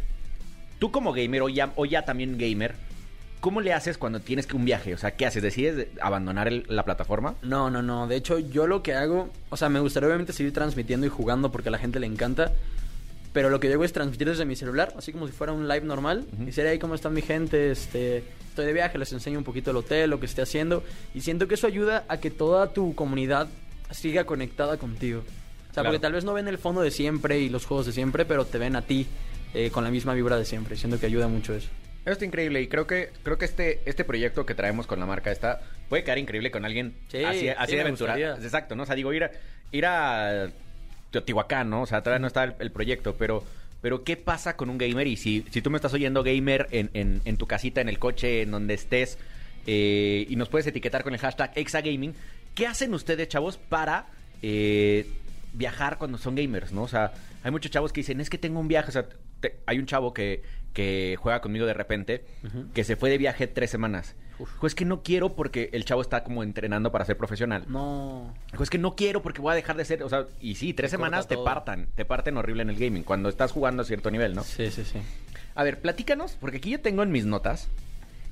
tú 0.79 0.91
como 0.91 1.13
gamer 1.13 1.41
o 1.41 1.50
ya, 1.50 1.72
o 1.75 1.86
ya 1.86 2.03
también 2.05 2.38
gamer, 2.38 2.75
¿cómo 3.39 3.62
le 3.62 3.74
haces 3.74 3.98
cuando 3.98 4.19
tienes 4.19 4.48
que 4.48 4.55
un 4.55 4.65
viaje? 4.65 4.93
O 4.93 4.98
sea, 4.98 5.12
¿qué 5.15 5.25
haces? 5.25 5.43
¿Decides 5.43 5.75
de- 5.77 5.91
abandonar 6.01 6.48
el- 6.48 6.65
la 6.67 6.84
plataforma? 6.84 7.36
No, 7.41 7.69
no, 7.69 7.81
no. 7.81 8.07
De 8.07 8.15
hecho, 8.15 8.39
yo 8.39 8.67
lo 8.67 8.84
que 8.84 8.93
hago, 8.93 9.29
o 9.50 9.57
sea, 9.57 9.69
me 9.69 9.79
gustaría 9.79 10.07
obviamente 10.07 10.34
seguir 10.34 10.53
transmitiendo 10.53 11.05
y 11.05 11.10
jugando 11.10 11.51
porque 11.51 11.69
a 11.69 11.72
la 11.72 11.77
gente 11.77 12.00
le 12.00 12.07
encanta. 12.07 12.53
Pero 13.34 13.50
lo 13.50 13.60
que 13.60 13.67
yo 13.67 13.74
hago 13.75 13.84
es 13.84 13.93
transmitir 13.93 14.27
desde 14.27 14.46
mi 14.46 14.55
celular, 14.55 14.93
así 14.98 15.12
como 15.12 15.27
si 15.27 15.34
fuera 15.34 15.53
un 15.53 15.67
live 15.67 15.81
normal. 15.86 16.25
Y 16.39 16.46
decir, 16.46 16.65
hey, 16.67 16.79
¿cómo 16.79 16.96
está 16.96 17.10
mi 17.10 17.22
gente? 17.22 17.69
Este, 17.72 18.24
estoy 18.50 18.65
de 18.65 18.74
viaje, 18.74 18.98
les 18.98 19.12
enseño 19.13 19.38
un 19.38 19.43
poquito 19.43 19.69
el 19.69 19.77
hotel, 19.77 20.10
lo 20.10 20.19
que 20.19 20.25
esté 20.25 20.41
haciendo. 20.41 20.84
Y 21.13 21.22
siento 21.22 21.48
que 21.48 21.53
eso 21.53 21.67
ayuda 21.67 22.03
a 22.07 22.17
que 22.17 22.31
toda 22.31 22.74
tu 22.74 22.96
comunidad 22.96 23.48
siga 23.91 24.24
conectada 24.24 24.77
contigo. 24.77 25.19
O 25.19 25.24
sea, 25.65 25.84
Claro. 25.84 25.89
porque 25.89 26.00
tal 26.00 26.13
vez 26.13 26.24
no 26.25 26.34
ven 26.34 26.48
el 26.48 26.57
fondo 26.57 26.81
de 26.81 26.89
siempre 26.89 27.39
y 27.39 27.50
los 27.50 27.65
juegos 27.67 27.86
de 27.86 27.91
siempre, 27.91 28.25
pero 28.25 28.46
te 28.46 28.57
ven 28.57 28.75
a 28.75 28.81
ti 28.81 29.05
eh, 29.57 29.71
con 29.71 29.83
la 29.83 29.91
misma 29.91 30.13
vibra 30.13 30.37
de 30.37 30.45
siempre. 30.45 30.75
Siento 30.75 30.99
que 30.99 31.05
ayuda 31.05 31.27
mucho 31.27 31.53
eso. 31.53 31.69
Eso 32.03 32.13
está 32.13 32.25
increíble 32.25 32.61
y 32.61 32.67
creo 32.67 32.87
que 32.87 33.09
creo 33.23 33.37
que 33.37 33.45
este 33.45 33.81
este 33.85 34.05
proyecto 34.05 34.45
que 34.45 34.55
traemos 34.55 34.87
con 34.87 34.99
la 34.99 35.05
marca 35.05 35.29
esta 35.29 35.59
puede 35.89 36.03
quedar 36.03 36.17
increíble 36.17 36.51
con 36.51 36.63
alguien 36.63 36.93
Sí, 37.09 37.23
así, 37.23 37.45
de 37.75 37.81
aventura. 37.81 38.17
Exacto, 38.17 38.75
¿no? 38.75 38.83
O 38.83 38.85
sea, 38.85 38.95
digo, 38.95 39.11
ir 39.11 39.25
a, 39.25 39.31
ir 39.73 39.85
a 39.85 40.49
Teotihuacán, 41.11 41.69
¿no? 41.69 41.81
O 41.81 41.85
sea, 41.85 42.01
todavía 42.01 42.19
no 42.19 42.27
está 42.27 42.45
el, 42.45 42.55
el 42.59 42.71
proyecto, 42.71 43.15
pero 43.17 43.43
pero 43.81 44.03
¿qué 44.03 44.17
pasa 44.17 44.55
con 44.55 44.69
un 44.69 44.77
gamer? 44.77 45.07
Y 45.07 45.17
si, 45.17 45.45
si 45.51 45.61
tú 45.61 45.69
me 45.69 45.77
estás 45.77 45.93
oyendo 45.93 46.23
gamer 46.23 46.67
en, 46.71 46.89
en, 46.93 47.21
en 47.25 47.37
tu 47.37 47.45
casita, 47.45 47.81
en 47.81 47.89
el 47.89 47.99
coche, 47.99 48.41
en 48.41 48.51
donde 48.51 48.73
estés, 48.73 49.17
eh, 49.67 50.25
y 50.27 50.35
nos 50.35 50.49
puedes 50.49 50.65
etiquetar 50.67 51.03
con 51.03 51.13
el 51.13 51.19
hashtag 51.19 51.51
Exagaming, 51.55 52.15
¿qué 52.55 52.67
hacen 52.67 52.93
ustedes, 52.93 53.27
chavos, 53.27 53.57
para 53.57 54.07
eh, 54.41 55.07
viajar 55.53 55.97
cuando 55.97 56.17
son 56.17 56.35
gamers, 56.35 56.71
¿no? 56.71 56.83
O 56.83 56.87
sea, 56.87 57.13
hay 57.43 57.51
muchos 57.51 57.71
chavos 57.71 57.93
que 57.93 58.01
dicen, 58.01 58.19
es 58.19 58.29
que 58.29 58.37
tengo 58.37 58.59
un 58.59 58.67
viaje, 58.67 58.89
o 58.89 58.91
sea, 58.91 59.05
te- 59.39 59.60
hay 59.65 59.79
un 59.79 59.86
chavo 59.86 60.13
que, 60.13 60.44
que 60.74 61.15
juega 61.20 61.41
conmigo 61.41 61.65
de 61.65 61.74
repente, 61.74 62.25
que 62.74 62.84
se 62.84 62.96
fue 62.96 63.10
de 63.10 63.17
viaje 63.17 63.48
tres 63.48 63.70
semanas. 63.72 64.15
Dijo, 64.39 64.67
es 64.67 64.75
que 64.75 64.86
no 64.86 65.01
quiero 65.01 65.36
porque 65.36 65.72
el 65.74 65.84
chavo 65.84 66.01
está 66.01 66.24
como 66.24 66.44
entrenando 66.44 66.91
para 66.91 67.06
ser 67.06 67.17
profesional. 67.17 67.63
No. 67.67 68.34
Dijo, 68.51 68.62
es 68.63 68.70
que 68.70 68.77
no 68.77 68.96
quiero 68.96 69.24
porque 69.24 69.41
voy 69.41 69.51
a 69.53 69.56
dejar 69.56 69.75
de 69.77 69.84
ser, 69.86 70.03
o 70.03 70.10
sea, 70.10 70.27
y 70.39 70.53
sí, 70.56 70.74
tres 70.75 70.91
Te 70.91 70.98
semanas 70.98 71.27
te 71.27 71.34
todo. 71.36 71.44
partan, 71.44 71.88
te 71.96 72.06
parten 72.06 72.38
horrible 72.38 72.62
en 72.62 72.70
el 72.70 72.75
gaming, 72.77 73.01
cuando 73.03 73.29
estás 73.29 73.51
jugando 73.51 73.82
a 73.82 73.86
cierto 73.86 74.12
nivel, 74.12 74.36
¿no? 74.36 74.44
Sí, 74.44 74.70
sí, 74.70 74.84
sí. 74.86 75.00
A 75.56 75.63
ver, 75.63 75.79
platícanos, 75.82 76.38
porque 76.39 76.58
aquí 76.58 76.70
yo 76.70 76.79
tengo 76.82 77.01
en 77.01 77.12
mis 77.12 77.25
notas 77.25 77.67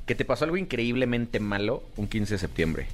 que 0.06 0.14
te 0.14 0.26
pasó 0.26 0.46
algo 0.46 0.58
increíblemente 0.58 1.40
malo 1.40 1.82
un 1.98 2.08
15 2.08 2.36
de 2.36 2.38
septiembre. 2.38 2.88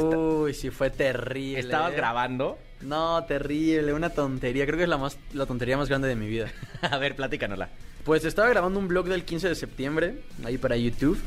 Uy, 0.00 0.54
sí, 0.54 0.70
fue 0.70 0.90
terrible. 0.90 1.60
estabas 1.60 1.92
grabando. 1.94 2.58
No, 2.80 3.24
terrible, 3.24 3.92
una 3.94 4.10
tontería. 4.10 4.64
Creo 4.66 4.76
que 4.76 4.82
es 4.84 4.88
la 4.88 4.98
más 4.98 5.16
la 5.32 5.46
tontería 5.46 5.76
más 5.76 5.88
grande 5.88 6.08
de 6.08 6.16
mi 6.16 6.26
vida. 6.28 6.48
A 6.82 6.98
ver, 6.98 7.14
platícanosla. 7.14 7.68
Pues 8.04 8.24
estaba 8.24 8.48
grabando 8.48 8.78
un 8.80 8.88
vlog 8.88 9.06
del 9.08 9.24
15 9.24 9.48
de 9.48 9.54
septiembre, 9.54 10.22
ahí 10.44 10.58
para 10.58 10.76
YouTube. 10.76 11.18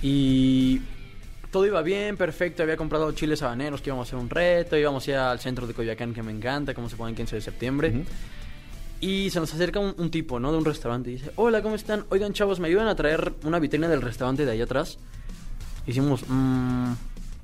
Y 0.00 0.80
todo 1.50 1.66
iba 1.66 1.82
bien, 1.82 2.16
perfecto. 2.16 2.62
Había 2.62 2.76
comprado 2.76 3.10
chiles 3.12 3.42
habaneros 3.42 3.82
que 3.82 3.90
íbamos 3.90 4.06
a 4.06 4.08
hacer 4.10 4.18
un 4.18 4.30
reto. 4.30 4.76
Íbamos 4.76 5.06
a 5.06 5.10
ir 5.10 5.16
al 5.16 5.40
centro 5.40 5.66
de 5.66 5.74
Coyoacán, 5.74 6.14
que 6.14 6.22
me 6.22 6.32
encanta, 6.32 6.74
cómo 6.74 6.88
se 6.88 6.96
pone 6.96 7.10
el 7.10 7.16
15 7.16 7.36
de 7.36 7.42
septiembre. 7.42 8.04
Y 9.00 9.30
se 9.30 9.40
nos 9.40 9.52
acerca 9.52 9.80
un, 9.80 9.94
un 9.98 10.10
tipo, 10.12 10.38
¿no? 10.38 10.52
De 10.52 10.58
un 10.58 10.64
restaurante 10.64 11.10
y 11.10 11.14
dice, 11.14 11.32
hola, 11.34 11.60
¿cómo 11.62 11.74
están? 11.74 12.04
Oigan, 12.10 12.32
chavos, 12.32 12.60
¿me 12.60 12.68
ayudan 12.68 12.86
a 12.86 12.94
traer 12.94 13.32
una 13.44 13.58
vitrina 13.58 13.88
del 13.88 14.00
restaurante 14.00 14.44
de 14.44 14.52
ahí 14.52 14.60
atrás? 14.60 14.98
Hicimos, 15.88 16.22
"Mm, 16.28 16.92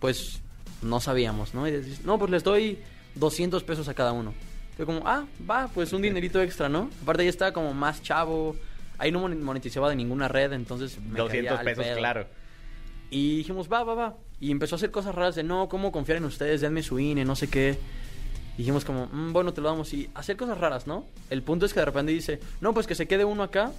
pues 0.00 0.40
no 0.83 1.00
sabíamos, 1.00 1.55
¿no? 1.55 1.67
Y 1.67 1.73
dices, 1.73 2.05
no, 2.05 2.19
pues 2.19 2.31
les 2.31 2.45
doy 2.45 2.78
200 3.17 3.62
pesos 3.64 3.88
a 3.88 3.95
cada 3.95 4.12
uno. 4.12 4.33
Fue 4.76 4.87
como, 4.87 5.02
ah, 5.07 5.26
va, 5.50 5.69
pues 5.75 5.93
un 5.93 6.02
dinerito 6.02 6.40
extra, 6.40 6.69
¿no? 6.69 6.88
Aparte 7.02 7.25
ya 7.25 7.31
estaba 7.31 7.52
como 7.52 7.75
más 7.75 8.02
chavo, 8.02 8.55
ahí 8.99 9.11
no 9.11 9.19
mon- 9.21 9.43
monetizaba 9.43 9.90
de 9.90 9.97
ninguna 9.97 10.28
red, 10.28 10.52
entonces 10.52 10.99
me 11.00 11.19
200 11.19 11.49
caía 11.49 11.59
al 11.61 11.64
pesos, 11.64 11.85
pedo. 11.85 11.97
claro. 11.97 12.26
Y 13.11 13.38
dijimos, 13.38 13.69
va, 13.73 13.83
va, 13.83 13.95
va. 13.95 14.17
Y 14.40 14.52
empezó 14.52 14.75
a 14.75 14.76
hacer 14.76 14.90
cosas 14.93 15.14
raras 15.17 15.35
de, 15.35 15.43
no, 15.43 15.69
¿cómo 15.69 15.90
confiar 15.90 16.19
en 16.19 16.25
ustedes? 16.26 16.61
Denme 16.61 16.83
su 16.85 16.99
INE, 17.00 17.25
no 17.25 17.35
sé 17.35 17.49
qué. 17.49 17.76
Dijimos 18.57 18.85
como, 18.85 19.07
"Mm, 19.07 19.33
bueno, 19.33 19.52
te 19.52 19.61
lo 19.61 19.69
damos. 19.69 19.93
Y 19.95 20.11
hacer 20.14 20.37
cosas 20.37 20.59
raras, 20.59 20.87
¿no? 20.87 21.05
El 21.31 21.43
punto 21.43 21.64
es 21.67 21.73
que 21.75 21.81
de 21.81 21.87
repente 21.87 22.12
dice, 22.12 22.38
no, 22.61 22.73
pues 22.75 22.87
que 22.87 22.95
se 22.95 23.07
quede 23.09 23.25
uno 23.25 23.43
acá 23.43 23.73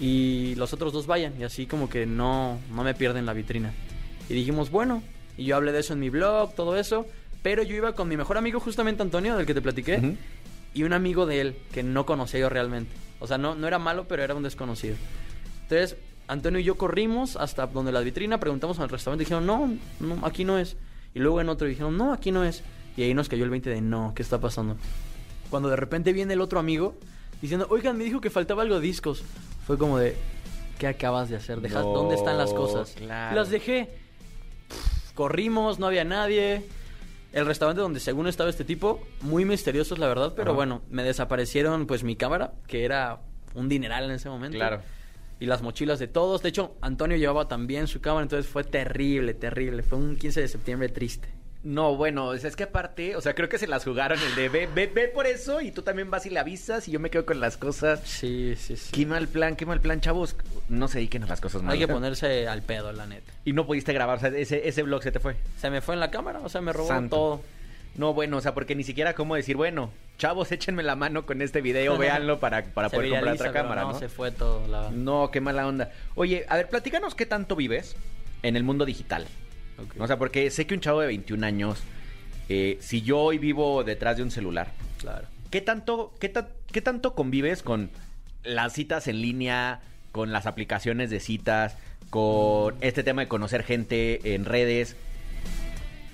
y 0.00 0.54
los 0.56 0.72
otros 0.72 0.92
dos 0.92 1.06
vayan. 1.06 1.34
Y 1.40 1.44
así 1.44 1.66
como 1.66 1.88
que 1.90 2.06
no, 2.06 2.58
no 2.74 2.84
me 2.84 2.94
pierden 2.94 3.26
la 3.26 3.32
vitrina. 3.34 3.72
Y 4.30 4.34
dijimos, 4.34 4.70
bueno. 4.70 5.02
Y 5.36 5.44
yo 5.44 5.56
hablé 5.56 5.72
de 5.72 5.80
eso 5.80 5.92
en 5.92 6.00
mi 6.00 6.10
blog, 6.10 6.54
todo 6.54 6.76
eso. 6.76 7.06
Pero 7.42 7.62
yo 7.62 7.74
iba 7.74 7.92
con 7.94 8.08
mi 8.08 8.16
mejor 8.16 8.36
amigo, 8.38 8.60
justamente 8.60 9.02
Antonio, 9.02 9.36
del 9.36 9.46
que 9.46 9.54
te 9.54 9.62
platiqué. 9.62 10.16
Y 10.74 10.84
un 10.84 10.92
amigo 10.92 11.26
de 11.26 11.40
él 11.40 11.56
que 11.72 11.82
no 11.82 12.06
conocía 12.06 12.40
yo 12.40 12.48
realmente. 12.48 12.92
O 13.20 13.26
sea, 13.26 13.38
no, 13.38 13.54
no 13.54 13.66
era 13.66 13.78
malo, 13.78 14.06
pero 14.08 14.22
era 14.22 14.34
un 14.34 14.42
desconocido. 14.42 14.96
Entonces, 15.62 15.96
Antonio 16.28 16.60
y 16.60 16.64
yo 16.64 16.76
corrimos 16.76 17.36
hasta 17.36 17.66
donde 17.66 17.92
la 17.92 18.00
vitrina, 18.00 18.38
preguntamos 18.38 18.78
al 18.78 18.88
restaurante 18.88 19.22
y 19.22 19.26
dijeron, 19.26 19.46
no, 19.46 19.72
no, 20.00 20.24
aquí 20.26 20.44
no 20.44 20.58
es. 20.58 20.76
Y 21.14 21.18
luego 21.18 21.40
en 21.40 21.48
otro 21.48 21.66
dijeron, 21.66 21.96
no, 21.96 22.12
aquí 22.12 22.30
no 22.30 22.44
es. 22.44 22.62
Y 22.96 23.02
ahí 23.02 23.14
nos 23.14 23.28
cayó 23.28 23.44
el 23.44 23.50
20 23.50 23.70
de, 23.70 23.80
no, 23.80 24.12
¿qué 24.14 24.22
está 24.22 24.40
pasando? 24.40 24.76
Cuando 25.50 25.68
de 25.68 25.76
repente 25.76 26.12
viene 26.12 26.34
el 26.34 26.40
otro 26.40 26.58
amigo 26.58 26.94
diciendo, 27.40 27.66
oigan, 27.70 27.98
me 27.98 28.04
dijo 28.04 28.20
que 28.20 28.30
faltaba 28.30 28.62
algo 28.62 28.76
de 28.76 28.80
discos. 28.80 29.22
Fue 29.66 29.76
como 29.76 29.98
de, 29.98 30.16
¿qué 30.78 30.86
acabas 30.86 31.28
de 31.28 31.36
hacer? 31.36 31.60
No, 31.60 31.82
¿Dónde 31.92 32.14
están 32.14 32.38
las 32.38 32.52
cosas? 32.52 32.92
claro. 32.96 33.36
Las 33.36 33.50
dejé. 33.50 34.01
Corrimos, 35.14 35.78
no 35.78 35.86
había 35.86 36.04
nadie. 36.04 36.64
El 37.32 37.46
restaurante 37.46 37.80
donde 37.80 38.00
según 38.00 38.26
estaba 38.26 38.50
este 38.50 38.64
tipo, 38.64 39.00
muy 39.22 39.44
misteriosos 39.44 39.98
la 39.98 40.06
verdad, 40.06 40.34
pero 40.36 40.50
Ajá. 40.50 40.56
bueno, 40.56 40.82
me 40.90 41.02
desaparecieron 41.02 41.86
pues 41.86 42.04
mi 42.04 42.14
cámara, 42.14 42.52
que 42.66 42.84
era 42.84 43.20
un 43.54 43.68
dineral 43.68 44.04
en 44.04 44.12
ese 44.12 44.28
momento. 44.28 44.58
Claro. 44.58 44.80
y 45.40 45.46
las 45.46 45.60
mochilas 45.60 45.98
de 45.98 46.06
todos. 46.06 46.40
De 46.42 46.50
hecho, 46.50 46.76
Antonio 46.82 47.16
llevaba 47.16 47.48
también 47.48 47.88
su 47.88 48.00
cámara, 48.00 48.22
entonces 48.22 48.48
fue 48.50 48.62
terrible, 48.62 49.34
terrible. 49.34 49.82
Fue 49.82 49.98
un 49.98 50.14
15 50.16 50.40
de 50.40 50.46
septiembre 50.48 50.88
triste. 50.88 51.28
No, 51.64 51.94
bueno, 51.96 52.34
es 52.34 52.56
que 52.56 52.64
aparte, 52.64 53.14
o 53.14 53.20
sea, 53.20 53.34
creo 53.34 53.48
que 53.48 53.56
se 53.56 53.68
las 53.68 53.84
jugaron 53.84 54.18
el 54.18 54.34
de 54.34 54.48
ve, 54.48 54.68
ve, 54.74 54.88
ve 54.92 55.06
por 55.06 55.28
eso 55.28 55.60
y 55.60 55.70
tú 55.70 55.82
también 55.82 56.10
vas 56.10 56.26
y 56.26 56.30
le 56.30 56.40
avisas 56.40 56.88
y 56.88 56.90
yo 56.90 56.98
me 56.98 57.08
quedo 57.08 57.24
con 57.24 57.38
las 57.38 57.56
cosas. 57.56 58.00
Sí, 58.04 58.56
sí, 58.56 58.76
sí. 58.76 58.90
Qué 58.90 59.06
mal 59.06 59.28
plan, 59.28 59.54
qué 59.54 59.64
mal 59.64 59.80
plan, 59.80 60.00
chavos. 60.00 60.34
No 60.68 60.88
se 60.88 60.98
dediquen 60.98 61.22
a 61.22 61.26
las 61.28 61.40
cosas 61.40 61.62
malas. 61.62 61.74
Hay 61.74 61.78
que 61.78 61.92
ponerse 61.92 62.48
al 62.48 62.62
pedo, 62.62 62.92
la 62.92 63.06
neta. 63.06 63.32
Y 63.44 63.52
no 63.52 63.64
pudiste 63.64 63.92
grabar, 63.92 64.16
o 64.16 64.20
sea, 64.20 64.30
ese, 64.30 64.66
ese 64.68 64.82
vlog 64.82 65.04
se 65.04 65.12
te 65.12 65.20
fue. 65.20 65.36
Se 65.56 65.70
me 65.70 65.80
fue 65.80 65.94
en 65.94 66.00
la 66.00 66.10
cámara, 66.10 66.40
o 66.40 66.48
sea, 66.48 66.60
me 66.60 66.72
robó 66.72 66.88
Santo. 66.88 67.16
todo. 67.16 67.40
No, 67.94 68.12
bueno, 68.12 68.38
o 68.38 68.40
sea, 68.40 68.54
porque 68.54 68.74
ni 68.74 68.82
siquiera 68.84 69.14
cómo 69.14 69.36
decir, 69.36 69.56
bueno, 69.56 69.90
chavos, 70.18 70.50
échenme 70.50 70.82
la 70.82 70.96
mano 70.96 71.26
con 71.26 71.42
este 71.42 71.60
video, 71.60 71.96
véanlo 71.96 72.40
para, 72.40 72.64
para 72.64 72.88
Se 72.88 72.96
poder 72.96 73.10
comprar 73.10 73.34
otra 73.34 73.52
cámara, 73.52 73.82
no, 73.82 73.92
¿no? 73.92 73.98
se 73.98 74.08
fue 74.08 74.32
todo, 74.32 74.66
la. 74.66 74.90
No, 74.90 75.30
qué 75.30 75.40
mala 75.40 75.66
onda. 75.68 75.92
Oye, 76.16 76.44
a 76.48 76.56
ver, 76.56 76.68
platícanos 76.68 77.14
qué 77.14 77.26
tanto 77.26 77.54
vives 77.54 77.94
en 78.42 78.56
el 78.56 78.64
mundo 78.64 78.84
digital. 78.84 79.28
O 79.98 80.06
sea, 80.06 80.18
porque 80.18 80.50
sé 80.50 80.66
que 80.66 80.74
un 80.74 80.80
chavo 80.80 81.00
de 81.00 81.06
21 81.08 81.44
años, 81.44 81.80
eh, 82.48 82.78
si 82.80 83.02
yo 83.02 83.18
hoy 83.18 83.38
vivo 83.38 83.82
detrás 83.84 84.16
de 84.16 84.22
un 84.22 84.30
celular, 84.30 84.72
Claro. 84.98 85.26
¿qué 85.50 85.60
tanto, 85.60 86.12
qué, 86.20 86.28
ta- 86.28 86.48
qué 86.70 86.80
tanto 86.82 87.14
convives 87.14 87.62
con 87.62 87.90
las 88.44 88.72
citas 88.74 89.08
en 89.08 89.20
línea, 89.20 89.80
con 90.12 90.32
las 90.32 90.46
aplicaciones 90.46 91.10
de 91.10 91.20
citas, 91.20 91.76
con 92.10 92.74
este 92.80 93.02
tema 93.02 93.22
de 93.22 93.28
conocer 93.28 93.62
gente 93.64 94.34
en 94.34 94.44
redes? 94.44 94.96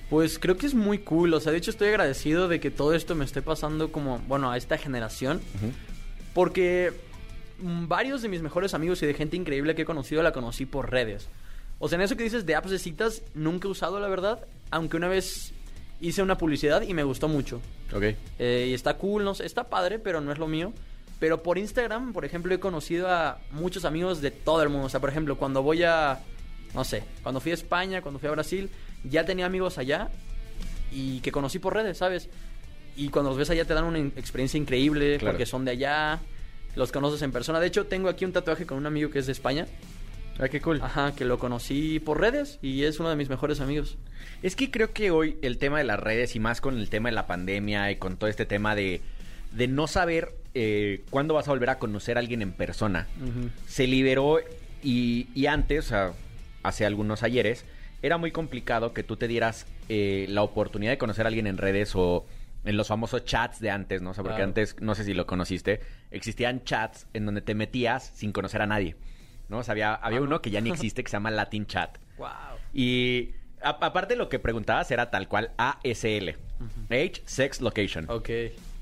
Pues 0.09 0.39
creo 0.39 0.57
que 0.57 0.65
es 0.65 0.73
muy 0.73 0.97
cool, 0.99 1.33
o 1.35 1.39
sea, 1.39 1.51
de 1.51 1.59
hecho 1.59 1.69
estoy 1.69 1.89
agradecido 1.89 2.47
de 2.47 2.59
que 2.59 2.71
todo 2.71 2.95
esto 2.95 3.13
me 3.13 3.25
esté 3.25 3.43
pasando 3.43 3.91
como, 3.91 4.17
bueno, 4.27 4.49
a 4.49 4.57
esta 4.57 4.77
generación, 4.79 5.39
porque 6.33 6.91
varios 7.59 8.21
de 8.21 8.29
mis 8.29 8.41
mejores 8.41 8.73
amigos 8.73 9.03
y 9.03 9.05
de 9.05 9.13
gente 9.13 9.37
increíble 9.37 9.75
que 9.75 9.83
he 9.83 9.85
conocido 9.85 10.23
la 10.23 10.31
conocí 10.31 10.65
por 10.65 10.89
redes. 10.89 11.27
O 11.79 11.87
sea, 11.87 11.95
en 11.97 12.01
eso 12.01 12.15
que 12.17 12.23
dices 12.23 12.45
de 12.45 12.55
apps 12.55 12.71
de 12.71 12.79
citas, 12.79 13.21
nunca 13.33 13.67
he 13.67 13.71
usado 13.71 13.99
la 13.99 14.07
verdad, 14.07 14.45
aunque 14.69 14.97
una 14.97 15.07
vez 15.07 15.53
hice 16.01 16.21
una 16.21 16.37
publicidad 16.37 16.81
y 16.81 16.93
me 16.93 17.03
gustó 17.03 17.27
mucho. 17.27 17.61
Ok. 17.93 18.03
Eh, 18.37 18.67
y 18.69 18.73
está 18.73 18.95
cool, 18.97 19.23
no 19.23 19.33
sé, 19.33 19.45
está 19.45 19.69
padre, 19.69 19.99
pero 19.99 20.21
no 20.21 20.31
es 20.31 20.37
lo 20.37 20.47
mío. 20.47 20.73
Pero 21.19 21.43
por 21.43 21.57
Instagram, 21.57 22.13
por 22.13 22.23
ejemplo, 22.23 22.53
he 22.53 22.59
conocido 22.59 23.09
a 23.09 23.39
muchos 23.51 23.83
amigos 23.85 24.21
de 24.21 24.31
todo 24.31 24.61
el 24.63 24.69
mundo. 24.69 24.87
O 24.87 24.89
sea, 24.89 24.99
por 25.01 25.09
ejemplo, 25.09 25.37
cuando 25.37 25.61
voy 25.63 25.83
a, 25.83 26.19
no 26.73 26.83
sé, 26.85 27.03
cuando 27.23 27.41
fui 27.41 27.51
a 27.51 27.55
España, 27.55 28.01
cuando 28.01 28.19
fui 28.19 28.29
a 28.29 28.31
Brasil, 28.31 28.69
ya 29.03 29.25
tenía 29.25 29.45
amigos 29.45 29.77
allá 29.77 30.09
y 30.91 31.19
que 31.19 31.31
conocí 31.31 31.59
por 31.59 31.73
redes, 31.73 31.97
¿sabes? 31.97 32.29
Y 32.95 33.09
cuando 33.09 33.29
los 33.31 33.37
ves 33.37 33.49
allá 33.49 33.65
te 33.65 33.73
dan 33.73 33.83
una 33.85 33.99
experiencia 33.99 34.57
increíble 34.57 35.17
Claro. 35.17 35.33
porque 35.33 35.45
son 35.45 35.65
de 35.65 35.71
allá, 35.71 36.19
los 36.75 36.91
conoces 36.91 37.21
en 37.21 37.31
persona. 37.31 37.59
De 37.59 37.67
hecho, 37.67 37.85
tengo 37.85 38.07
aquí 38.09 38.23
un 38.25 38.31
tatuaje 38.33 38.65
con 38.65 38.77
un 38.77 38.85
amigo 38.85 39.09
que 39.09 39.19
es 39.19 39.25
de 39.25 39.31
España. 39.33 39.67
Ah, 40.39 40.47
qué 40.47 40.61
cool. 40.61 40.79
Ajá, 40.81 41.13
que 41.15 41.25
lo 41.25 41.37
conocí 41.37 41.99
por 41.99 42.19
redes 42.19 42.59
y 42.61 42.83
es 42.83 42.99
uno 42.99 43.09
de 43.09 43.15
mis 43.15 43.29
mejores 43.29 43.59
amigos. 43.59 43.97
Es 44.41 44.55
que 44.55 44.71
creo 44.71 44.93
que 44.93 45.11
hoy 45.11 45.37
el 45.41 45.57
tema 45.57 45.77
de 45.79 45.83
las 45.83 45.99
redes 45.99 46.35
y 46.35 46.39
más 46.39 46.61
con 46.61 46.77
el 46.77 46.89
tema 46.89 47.09
de 47.09 47.15
la 47.15 47.27
pandemia 47.27 47.91
y 47.91 47.97
con 47.97 48.15
todo 48.17 48.29
este 48.29 48.45
tema 48.45 48.73
de, 48.73 49.01
de 49.51 49.67
no 49.67 49.87
saber 49.87 50.33
eh, 50.53 51.03
cuándo 51.09 51.33
vas 51.33 51.47
a 51.47 51.51
volver 51.51 51.69
a 51.69 51.77
conocer 51.77 52.17
a 52.17 52.21
alguien 52.21 52.41
en 52.41 52.53
persona, 52.53 53.07
se 53.67 53.85
liberó 53.85 54.39
y, 54.81 55.27
y 55.35 55.47
antes, 55.47 55.87
o 55.87 55.89
sea, 55.89 56.13
hace 56.63 56.85
algunos 56.85 57.21
ayeres, 57.23 57.65
era 58.01 58.17
muy 58.17 58.31
complicado 58.31 58.93
que 58.93 59.03
tú 59.03 59.17
te 59.17 59.27
dieras 59.27 59.67
eh, 59.89 60.25
la 60.29 60.41
oportunidad 60.41 60.91
de 60.93 60.97
conocer 60.97 61.25
a 61.25 61.27
alguien 61.27 61.47
en 61.47 61.57
redes 61.57 61.91
o 61.95 62.25
en 62.63 62.77
los 62.77 62.87
famosos 62.87 63.25
chats 63.25 63.59
de 63.59 63.71
antes, 63.71 64.01
¿no? 64.01 64.11
O 64.11 64.13
sea, 64.13 64.23
porque 64.23 64.37
Claro. 64.37 64.49
antes, 64.49 64.77
no 64.79 64.95
sé 64.95 65.03
si 65.03 65.13
lo 65.13 65.25
conociste, 65.25 65.81
existían 66.11 66.63
chats 66.63 67.07
en 67.13 67.25
donde 67.25 67.41
te 67.41 67.55
metías 67.55 68.11
sin 68.15 68.31
conocer 68.31 68.61
a 68.61 68.67
nadie, 68.67 68.95
¿no? 69.49 69.59
O 69.59 69.63
sea, 69.63 69.73
había, 69.73 69.93
había 69.95 70.21
uno 70.21 70.41
que 70.41 70.49
ya 70.51 70.61
ni 70.61 70.69
existe 70.71 71.03
que 71.03 71.09
se 71.09 71.15
llama 71.17 71.31
Latin 71.31 71.65
Chat. 71.65 71.97
Wow. 72.17 72.27
Y 72.73 73.31
a- 73.61 73.69
aparte 73.81 74.15
lo 74.15 74.29
que 74.29 74.39
preguntabas 74.39 74.89
era 74.91 75.09
tal 75.11 75.27
cual 75.27 75.51
ASL. 75.57 76.35
Age, 76.89 77.21
Sex, 77.25 77.61
Location. 77.61 78.05
Ok. 78.09 78.29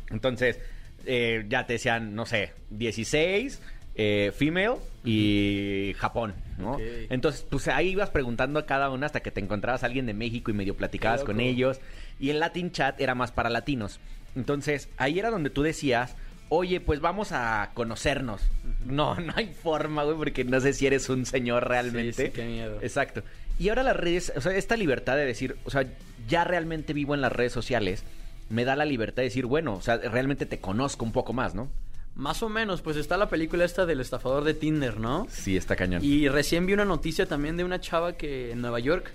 Entonces, 0.10 0.60
eh, 1.06 1.45
ya 1.47 1.65
te 1.67 1.73
decían, 1.73 2.15
no 2.15 2.25
sé, 2.25 2.53
16, 2.71 3.62
eh, 3.95 4.32
female 4.36 4.75
y 5.03 5.93
Japón, 5.97 6.34
¿no? 6.58 6.77
Entonces, 7.10 7.45
pues 7.49 7.67
ahí 7.67 7.89
ibas 7.89 8.10
preguntando 8.10 8.60
a 8.60 8.65
cada 8.65 8.89
una 8.89 9.06
hasta 9.06 9.21
que 9.21 9.32
te 9.32 9.39
encontrabas 9.39 9.84
a 9.84 9.86
alguien 9.88 10.06
de 10.06 10.13
México 10.13 10.51
y 10.51 10.53
medio 10.53 10.75
platicabas 10.75 11.23
con 11.23 11.39
ellos. 11.39 11.80
Y 12.19 12.30
el 12.30 12.39
Latin 12.39 12.71
Chat 12.71 12.99
era 12.99 13.15
más 13.15 13.32
para 13.32 13.49
latinos. 13.49 13.99
Entonces, 14.36 14.89
ahí 14.97 15.17
era 15.19 15.30
donde 15.30 15.49
tú 15.49 15.62
decías, 15.63 16.15
oye, 16.49 16.79
pues 16.79 16.99
vamos 16.99 17.31
a 17.31 17.71
conocernos. 17.73 18.41
No, 18.86 19.15
no 19.15 19.33
hay 19.36 19.47
forma, 19.47 20.03
güey, 20.03 20.17
porque 20.17 20.43
no 20.43 20.60
sé 20.60 20.73
si 20.73 20.88
eres 20.88 21.10
un 21.10 21.25
señor 21.25 21.67
realmente. 21.67 22.13
Sí, 22.13 22.25
sí, 22.25 22.31
qué 22.31 22.45
miedo. 22.45 22.79
Exacto. 22.81 23.23
Y 23.60 23.69
ahora 23.69 23.83
las 23.83 23.95
redes, 23.95 24.31
o 24.36 24.41
sea, 24.41 24.55
esta 24.55 24.77
libertad 24.77 25.15
de 25.15 25.25
decir, 25.25 25.57
o 25.65 25.69
sea, 25.69 25.86
ya 26.27 26.43
realmente 26.43 26.93
vivo 26.93 27.15
en 27.15 27.21
las 27.21 27.31
redes 27.31 27.53
sociales, 27.53 28.03
me 28.49 28.65
da 28.65 28.75
la 28.75 28.86
libertad 28.86 29.17
de 29.17 29.29
decir, 29.29 29.45
bueno, 29.45 29.75
o 29.75 29.81
sea, 29.81 29.97
realmente 29.97 30.45
te 30.45 30.60
conozco 30.60 31.03
un 31.03 31.12
poco 31.12 31.33
más, 31.33 31.55
¿no? 31.55 31.69
Más 32.15 32.41
o 32.41 32.49
menos, 32.49 32.81
pues 32.81 32.97
está 32.97 33.15
la 33.15 33.29
película 33.29 33.63
esta 33.63 33.86
del 33.86 33.99
estafador 33.99 34.43
de 34.43 34.55
Tinder, 34.55 34.99
¿no? 34.99 35.27
Sí, 35.29 35.55
está 35.55 35.75
cañón. 35.75 36.03
Y 36.03 36.27
recién 36.29 36.65
vi 36.65 36.73
una 36.73 36.86
noticia 36.86 37.27
también 37.27 37.57
de 37.57 37.63
una 37.63 37.79
chava 37.79 38.13
que 38.13 38.51
en 38.51 38.62
Nueva 38.62 38.79
York 38.79 39.12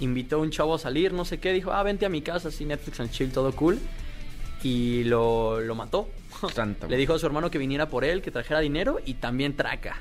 invitó 0.00 0.36
a 0.36 0.38
un 0.40 0.50
chavo 0.50 0.74
a 0.74 0.78
salir, 0.78 1.12
no 1.12 1.24
sé 1.24 1.38
qué, 1.38 1.52
dijo, 1.52 1.72
ah, 1.72 1.82
vente 1.84 2.06
a 2.06 2.08
mi 2.08 2.22
casa, 2.22 2.48
así 2.48 2.64
Netflix 2.64 2.98
and 2.98 3.10
chill, 3.10 3.30
todo 3.30 3.52
cool. 3.54 3.78
Y 4.64 5.04
lo, 5.04 5.60
lo 5.60 5.74
mató. 5.76 6.08
Le 6.88 6.96
dijo 6.96 7.14
a 7.14 7.18
su 7.18 7.26
hermano 7.26 7.50
que 7.50 7.58
viniera 7.58 7.88
por 7.88 8.04
él, 8.04 8.20
que 8.22 8.30
trajera 8.32 8.58
dinero 8.60 8.98
y 9.04 9.14
también 9.14 9.54
traca. 9.56 10.00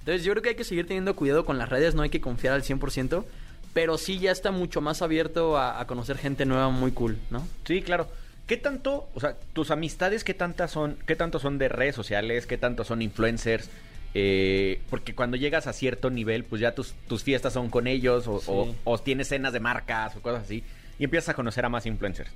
Entonces 0.00 0.24
yo 0.24 0.32
creo 0.32 0.42
que 0.42 0.48
hay 0.50 0.54
que 0.56 0.64
seguir 0.64 0.86
teniendo 0.86 1.16
cuidado 1.16 1.44
con 1.44 1.56
las 1.58 1.68
redes, 1.68 1.94
no 1.94 2.02
hay 2.02 2.10
que 2.10 2.20
confiar 2.20 2.54
al 2.54 2.62
100%, 2.62 3.24
pero 3.72 3.96
sí 3.98 4.18
ya 4.18 4.30
está 4.32 4.50
mucho 4.50 4.80
más 4.80 5.00
abierto 5.02 5.56
a, 5.56 5.80
a 5.80 5.86
conocer 5.86 6.18
gente 6.18 6.44
nueva 6.44 6.68
muy 6.70 6.90
cool, 6.92 7.18
¿no? 7.30 7.46
Sí, 7.64 7.82
claro. 7.82 8.08
¿Qué 8.46 8.56
tanto, 8.56 9.08
o 9.14 9.20
sea, 9.20 9.36
tus 9.52 9.70
amistades, 9.70 10.24
qué 10.24 10.34
tantas 10.34 10.72
son, 10.72 10.96
qué 11.06 11.14
tanto 11.16 11.38
son 11.38 11.58
de 11.58 11.68
redes 11.68 11.94
sociales, 11.94 12.46
qué 12.46 12.58
tanto 12.58 12.82
son 12.84 13.00
influencers? 13.02 13.70
Eh, 14.14 14.80
porque 14.90 15.14
cuando 15.14 15.36
llegas 15.36 15.68
a 15.68 15.72
cierto 15.72 16.10
nivel, 16.10 16.42
pues 16.44 16.60
ya 16.60 16.74
tus, 16.74 16.94
tus 17.06 17.22
fiestas 17.22 17.52
son 17.52 17.70
con 17.70 17.86
ellos 17.86 18.26
o, 18.26 18.40
Sí. 18.40 18.46
o- 18.48 18.74
o 18.82 18.98
tienes 18.98 19.28
cenas 19.28 19.52
de 19.52 19.60
marcas 19.60 20.16
o 20.16 20.20
cosas 20.20 20.42
así 20.44 20.64
y 20.98 21.04
empiezas 21.04 21.28
a 21.28 21.34
conocer 21.34 21.64
a 21.64 21.68
más 21.68 21.86
influencers. 21.86 22.30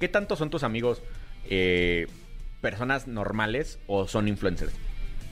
¿Qué 0.00 0.08
tanto 0.08 0.34
son 0.34 0.50
tus 0.50 0.64
amigos 0.64 1.02
eh, 1.50 2.06
personas 2.60 3.06
normales 3.06 3.78
o 3.86 4.08
son 4.08 4.28
influencers? 4.28 4.72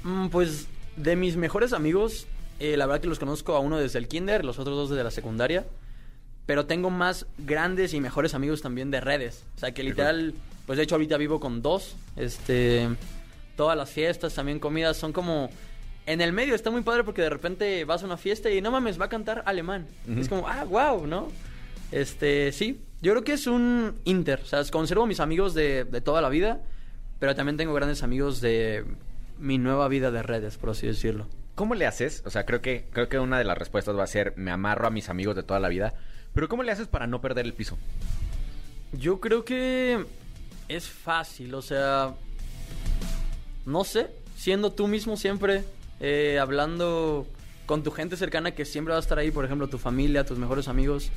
Mm, 0.03 0.29
pues 0.29 0.69
de 0.97 1.17
mis 1.17 1.37
mejores 1.37 1.73
amigos, 1.73 2.27
eh, 2.61 2.77
la 2.77 2.87
verdad 2.87 3.01
que 3.01 3.09
los 3.09 3.19
conozco 3.19 3.55
a 3.55 3.61
uno 3.61 3.79
desde 3.79 3.99
el 3.99 4.09
kinder, 4.09 4.45
los 4.45 4.59
otros 4.59 4.77
dos 4.77 4.91
desde 4.91 5.05
la 5.05 5.11
secundaria. 5.11 5.65
Pero 6.47 6.67
tengo 6.67 6.91
más 6.91 7.27
grandes 7.37 7.93
y 7.93 8.01
mejores 8.01 8.35
amigos 8.35 8.63
también 8.63 8.91
de 8.91 9.01
redes. 9.01 9.45
O 9.57 9.61
sea 9.61 9.73
que 9.73 9.83
literal, 9.83 10.35
pues 10.67 10.79
de 10.79 10.85
hecho 10.85 10.95
ahorita 10.95 11.19
vivo 11.19 11.41
con 11.41 11.61
dos. 11.61 11.95
Este, 12.17 12.89
todas 13.55 13.77
las 13.77 13.91
fiestas, 13.91 14.35
también 14.35 14.59
comidas, 14.59 14.97
son 14.97 15.13
como... 15.13 15.51
En 16.07 16.23
el 16.23 16.33
medio 16.33 16.55
está 16.55 16.71
muy 16.71 16.81
padre 16.81 17.05
porque 17.05 17.21
de 17.21 17.29
repente 17.29 17.85
vas 17.85 18.03
a 18.03 18.07
una 18.07 18.17
fiesta 18.17 18.51
y 18.51 18.63
no 18.63 18.71
mames, 18.71 18.99
va 18.99 19.05
a 19.05 19.09
cantar 19.11 19.43
alemán. 19.45 19.87
Es 20.17 20.31
como, 20.31 20.49
ah, 20.49 20.65
wow, 20.65 21.07
¿no? 21.07 21.29
Este, 21.93 22.51
sí, 22.53 22.81
yo 23.01 23.13
creo 23.13 23.25
que 23.25 23.33
es 23.33 23.47
un 23.47 23.95
inter. 24.05 24.41
O 24.43 24.47
sea, 24.47 24.63
conservo 24.71 25.07
mis 25.07 25.21
amigos 25.21 25.55
de, 25.55 25.85
de 25.85 26.01
toda 26.01 26.21
la 26.21 26.29
vida, 26.29 26.61
pero 27.19 27.35
también 27.35 27.57
tengo 27.57 27.75
grandes 27.75 28.03
amigos 28.03 28.41
de 28.41 28.85
mi 29.39 29.59
nueva 29.59 29.89
vida 29.89 30.11
de 30.11 30.23
redes, 30.23 30.57
por 30.57 30.71
así 30.71 30.87
decirlo. 30.87 31.27
¿Cómo 31.55 31.75
le 31.75 31.87
haces? 31.87 32.23
O 32.25 32.31
sea, 32.31 32.47
creo 32.47 32.61
que, 32.61 32.87
creo 32.93 33.09
que 33.09 33.19
una 33.19 33.39
de 33.39 33.45
las 33.45 33.59
respuestas 33.59 33.97
va 33.97 34.05
a 34.05 34.07
ser 34.07 34.33
me 34.37 34.51
amarro 34.51 34.87
a 34.87 34.91
mis 34.91 35.09
amigos 35.09 35.35
de 35.35 35.43
toda 35.43 35.59
la 35.59 35.69
vida. 35.69 35.95
Pero 36.33 36.49
¿cómo 36.49 36.63
le 36.63 36.71
haces 36.71 36.87
para 36.87 37.07
no 37.07 37.21
perder 37.21 37.47
el 37.47 37.55
piso? 37.55 37.77
Yo 38.93 39.21
creo 39.21 39.45
que 39.45 40.05
es 40.69 40.89
fácil, 40.89 41.55
o 41.55 41.63
sea, 41.63 42.15
no 43.67 43.85
sé, 43.85 44.09
siendo 44.37 44.73
tú 44.73 44.87
mismo 44.87 45.17
siempre, 45.17 45.65
eh, 46.01 46.39
hablando 46.41 47.27
con 47.67 47.83
tu 47.83 47.91
gente 47.91 48.17
cercana 48.17 48.53
que 48.53 48.65
siempre 48.65 48.93
va 48.93 48.99
a 48.99 49.03
estar 49.03 49.19
ahí, 49.19 49.31
por 49.31 49.45
ejemplo, 49.45 49.69
tu 49.69 49.79
familia, 49.79 50.25
tus 50.25 50.39
mejores 50.39 50.69
amigos, 50.69 51.11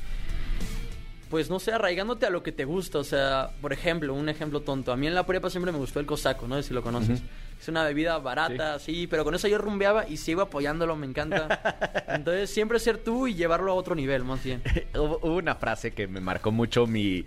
pues 1.32 1.48
no 1.48 1.58
sé, 1.58 1.72
arraigándote 1.72 2.26
a 2.26 2.30
lo 2.30 2.42
que 2.42 2.52
te 2.52 2.66
gusta, 2.66 2.98
o 2.98 3.04
sea, 3.04 3.52
por 3.62 3.72
ejemplo, 3.72 4.12
un 4.12 4.28
ejemplo 4.28 4.60
tonto, 4.60 4.92
a 4.92 4.98
mí 4.98 5.06
en 5.06 5.14
la 5.14 5.24
prepa 5.24 5.48
siempre 5.48 5.72
me 5.72 5.78
gustó 5.78 5.98
el 5.98 6.04
cosaco, 6.04 6.46
no 6.46 6.56
sé 6.56 6.64
si 6.64 6.74
lo 6.74 6.82
conoces. 6.82 7.22
Es 7.58 7.68
una 7.68 7.84
bebida 7.84 8.18
barata, 8.18 8.78
sí. 8.78 9.06
pero 9.06 9.24
con 9.24 9.34
eso 9.34 9.48
yo 9.48 9.56
rumbeaba 9.56 10.06
y 10.06 10.18
sigo 10.18 10.42
apoyándolo, 10.42 10.94
me 10.94 11.06
encanta. 11.06 12.04
Entonces, 12.08 12.50
siempre 12.50 12.78
ser 12.78 12.98
tú 12.98 13.28
y 13.28 13.34
llevarlo 13.34 13.72
a 13.72 13.74
otro 13.74 13.94
nivel, 13.94 14.24
más 14.24 14.44
bien. 14.44 14.62
Hubo 14.94 15.36
una 15.36 15.54
frase 15.54 15.92
que 15.92 16.06
me 16.06 16.20
marcó 16.20 16.52
mucho 16.52 16.86
mi, 16.86 17.24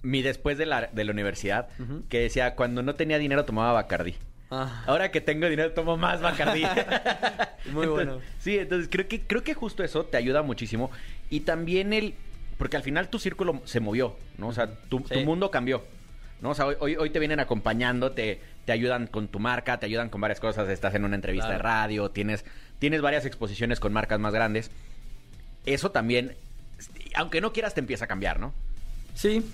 mi 0.00 0.22
después 0.22 0.56
de 0.56 0.64
la, 0.64 0.86
de 0.90 1.04
la 1.04 1.12
universidad, 1.12 1.68
que 2.08 2.20
decía, 2.20 2.54
cuando 2.54 2.82
no 2.82 2.94
tenía 2.94 3.18
dinero 3.18 3.44
tomaba 3.44 3.74
Bacardí. 3.74 4.14
Ah. 4.50 4.84
Ahora 4.86 5.10
que 5.10 5.20
tengo 5.20 5.48
dinero 5.48 5.72
tomo 5.72 5.96
más 5.96 6.20
Bacardí. 6.20 6.62
Muy 7.72 7.86
bueno. 7.86 8.20
Sí, 8.38 8.58
entonces 8.58 8.88
creo 8.90 9.08
que, 9.08 9.20
creo 9.20 9.42
que 9.42 9.54
justo 9.54 9.82
eso 9.82 10.04
te 10.04 10.16
ayuda 10.16 10.42
muchísimo. 10.42 10.90
Y 11.28 11.40
también 11.40 11.92
el... 11.92 12.14
Porque 12.58 12.76
al 12.76 12.82
final 12.82 13.08
tu 13.08 13.18
círculo 13.18 13.60
se 13.64 13.80
movió, 13.80 14.16
¿no? 14.38 14.48
O 14.48 14.52
sea, 14.52 14.74
tu, 14.88 15.00
mundo 15.24 15.50
cambió. 15.50 15.84
¿no? 16.40 16.50
O 16.50 16.54
sea, 16.54 16.66
hoy, 16.66 16.96
hoy, 16.96 17.10
te 17.10 17.18
vienen 17.18 17.40
acompañando, 17.40 18.12
te, 18.12 18.40
te 18.64 18.72
ayudan 18.72 19.06
con 19.06 19.28
tu 19.28 19.38
marca, 19.38 19.78
te 19.78 19.86
ayudan 19.86 20.08
con 20.08 20.20
varias 20.20 20.40
cosas. 20.40 20.68
Estás 20.68 20.94
en 20.94 21.04
una 21.04 21.16
entrevista 21.16 21.50
de 21.50 21.58
radio, 21.58 22.10
tienes 22.10 22.44
tienes 22.78 23.00
varias 23.00 23.24
exposiciones 23.24 23.80
con 23.80 23.92
marcas 23.92 24.20
más 24.20 24.32
grandes. 24.32 24.70
Eso 25.64 25.90
también, 25.90 26.36
aunque 27.14 27.40
no 27.40 27.52
quieras, 27.52 27.74
te 27.74 27.80
empieza 27.80 28.04
a 28.04 28.08
cambiar, 28.08 28.38
¿no? 28.38 28.52
Sí, 29.14 29.44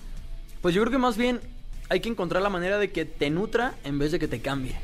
pues 0.60 0.74
yo 0.74 0.82
creo 0.82 0.92
que 0.92 0.98
más 0.98 1.16
bien 1.16 1.40
hay 1.88 2.00
que 2.00 2.08
encontrar 2.08 2.42
la 2.42 2.50
manera 2.50 2.78
de 2.78 2.90
que 2.90 3.04
te 3.04 3.30
nutra 3.30 3.74
en 3.84 3.98
vez 3.98 4.12
de 4.12 4.18
que 4.18 4.28
te 4.28 4.40
cambie. 4.40 4.76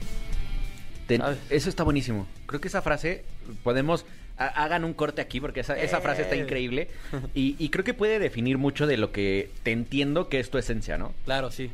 Eso 1.48 1.68
está 1.68 1.84
buenísimo. 1.84 2.26
Creo 2.46 2.60
que 2.60 2.68
esa 2.68 2.82
frase 2.82 3.24
podemos 3.62 4.04
hagan 4.38 4.84
un 4.84 4.94
corte 4.94 5.20
aquí 5.20 5.40
porque 5.40 5.60
esa, 5.60 5.76
esa 5.78 6.00
frase 6.00 6.22
está 6.22 6.34
Eh. 6.34 6.38
increíble 6.38 6.88
y, 7.34 7.56
y 7.58 7.68
creo 7.70 7.84
que 7.84 7.94
puede 7.94 8.18
definir 8.18 8.56
mucho 8.58 8.86
de 8.86 8.96
lo 8.96 9.10
que 9.12 9.50
te 9.64 9.72
entiendo 9.72 10.28
que 10.28 10.38
es 10.40 10.50
tu 10.50 10.58
esencia, 10.58 10.96
¿no? 10.98 11.12
Claro, 11.24 11.50
sí. 11.50 11.70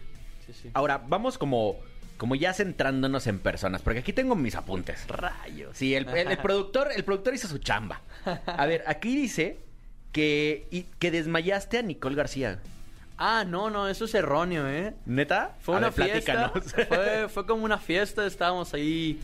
Sí, 0.47 0.53
sí. 0.53 0.71
Ahora 0.75 1.03
vamos 1.07 1.39
como 1.39 1.77
como 2.17 2.37
ya 2.37 2.53
centrándonos 2.55 3.27
en 3.27 3.39
personas 3.41 3.83
porque 3.83 3.99
aquí 4.01 4.13
tengo 4.13 4.35
mis 4.37 4.55
apuntes. 4.55 5.07
Rayos. 5.09 5.77
Sí, 5.77 5.95
el, 5.95 6.09
el- 6.09 6.29
el 6.33 6.39
productor 6.43 6.89
el 6.95 7.05
productor 7.05 7.35
hizo 7.35 7.49
su 7.49 7.59
chamba. 7.59 8.01
A 8.47 8.67
ver, 8.67 8.85
aquí 8.87 9.15
dice 9.17 9.59
que 10.13 10.67
y- 10.71 10.83
que 10.99 11.11
desmayaste 11.11 11.79
a 11.79 11.83
Nicole 11.83 12.15
García. 12.15 12.61
Ah, 13.19 13.45
no, 13.47 13.71
no, 13.71 13.89
eso 13.89 14.07
es 14.07 14.15
erróneo, 14.15 14.69
¿eh? 14.69 14.93
¿Neta? 15.07 15.55
Fue 15.61 15.75
A 15.77 15.79
una 15.79 15.91
ver, 15.91 16.11
fiesta. 16.11 16.53
fue 17.29 17.47
como 17.47 17.65
una 17.65 17.79
fiesta, 17.79 18.27
estábamos 18.27 18.75
ahí 18.75 19.21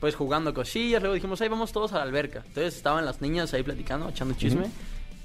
pues 0.00 0.14
jugando 0.14 0.52
cosillas, 0.54 1.00
luego 1.02 1.14
dijimos, 1.14 1.40
ahí 1.40 1.48
vamos 1.48 1.72
todos 1.72 1.92
a 1.92 1.96
la 1.98 2.02
alberca. 2.02 2.42
Entonces 2.46 2.76
estaban 2.76 3.04
las 3.04 3.20
niñas 3.20 3.52
ahí 3.54 3.62
platicando, 3.62 4.08
echando 4.08 4.34
chisme. 4.34 4.66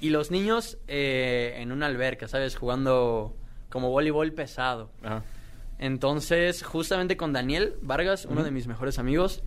Y 0.00 0.10
los 0.10 0.30
niños 0.30 0.78
eh, 0.88 1.54
en 1.58 1.70
una 1.72 1.86
alberca, 1.86 2.26
¿sabes? 2.28 2.56
Jugando 2.56 3.36
como 3.70 3.90
voleibol 3.90 4.32
pesado. 4.32 4.90
Ajá. 5.02 5.22
Entonces, 5.78 6.62
justamente 6.62 7.16
con 7.16 7.32
Daniel 7.32 7.74
Vargas, 7.82 8.24
uno 8.26 8.44
de 8.44 8.50
mis 8.50 8.66
mejores 8.66 8.98
amigos, 8.98 9.42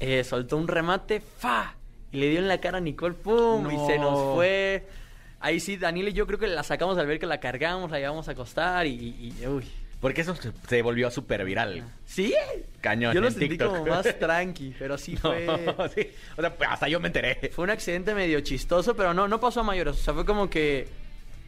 eh, 0.00 0.22
soltó 0.24 0.56
un 0.56 0.68
remate, 0.68 1.20
¡fa! 1.20 1.76
Y 2.10 2.18
le 2.18 2.28
dio 2.28 2.40
en 2.40 2.48
la 2.48 2.58
cara 2.58 2.78
a 2.78 2.80
Nicole, 2.80 3.14
¡pum! 3.14 3.70
Y 3.70 3.86
se 3.86 3.98
nos 3.98 4.34
fue. 4.34 4.86
Ahí 5.40 5.60
sí, 5.60 5.76
Daniel 5.76 6.08
y 6.08 6.12
yo 6.12 6.26
creo 6.26 6.38
que 6.38 6.46
la 6.46 6.62
sacamos 6.62 6.98
al 6.98 7.06
ver 7.06 7.18
que 7.18 7.26
la 7.26 7.40
cargamos, 7.40 7.90
la 7.90 7.98
llevamos 7.98 8.28
a 8.28 8.32
acostar 8.32 8.86
y... 8.86 8.90
y- 8.90 9.34
y- 9.42 9.46
uy. 9.46 9.64
Porque 10.02 10.20
eso 10.22 10.34
se, 10.68 10.82
volvió 10.82 11.10
súper 11.10 11.44
viral. 11.44 11.84
¿Sí? 12.04 12.34
Cañón 12.80 13.14
Yo 13.14 13.20
lo 13.20 13.28
en 13.28 13.32
sentí 13.32 13.50
TikTok. 13.50 13.68
como 13.78 13.86
más 13.86 14.18
tranqui, 14.18 14.74
pero 14.78 14.98
sí 14.98 15.14
No, 15.22 15.30
fue... 15.30 15.46
sí. 15.94 16.10
O 16.36 16.40
sea, 16.42 16.54
pues, 16.54 16.68
hasta 16.68 16.88
yo 16.88 17.00
me 17.00 17.06
enteré. 17.06 17.50
Fue 17.54 17.62
un 17.64 17.70
accidente 17.70 18.14
medio 18.14 18.40
chistoso, 18.40 18.94
pero 18.96 19.14
no, 19.14 19.28
no 19.28 19.38
pasó 19.40 19.60
a 19.60 19.62
mayores. 19.62 19.94
O 19.94 20.02
sea, 20.02 20.12
fue 20.12 20.26
como 20.26 20.50
que... 20.50 20.88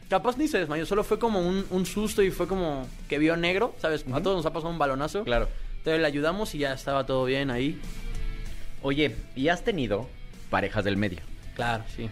Capaz 0.09 0.37
ni 0.37 0.47
se 0.47 0.57
desmayó, 0.59 0.85
solo 0.85 1.03
fue 1.03 1.19
como 1.19 1.39
un, 1.41 1.65
un 1.69 1.85
susto 1.85 2.23
y 2.23 2.31
fue 2.31 2.47
como 2.47 2.87
que 3.09 3.17
vio 3.19 3.35
negro, 3.35 3.75
¿sabes? 3.79 4.05
A 4.13 4.21
todos 4.21 4.37
nos 4.37 4.45
ha 4.45 4.53
pasado 4.53 4.71
un 4.71 4.77
balonazo. 4.77 5.23
Claro. 5.25 5.49
Entonces 5.79 5.99
le 5.99 6.07
ayudamos 6.07 6.55
y 6.55 6.59
ya 6.59 6.73
estaba 6.73 7.05
todo 7.05 7.25
bien 7.25 7.51
ahí. 7.51 7.79
Oye, 8.83 9.15
¿y 9.35 9.49
has 9.49 9.63
tenido 9.63 10.07
parejas 10.49 10.85
del 10.85 10.95
medio? 10.95 11.19
Claro, 11.55 11.83
sí. 11.95 12.09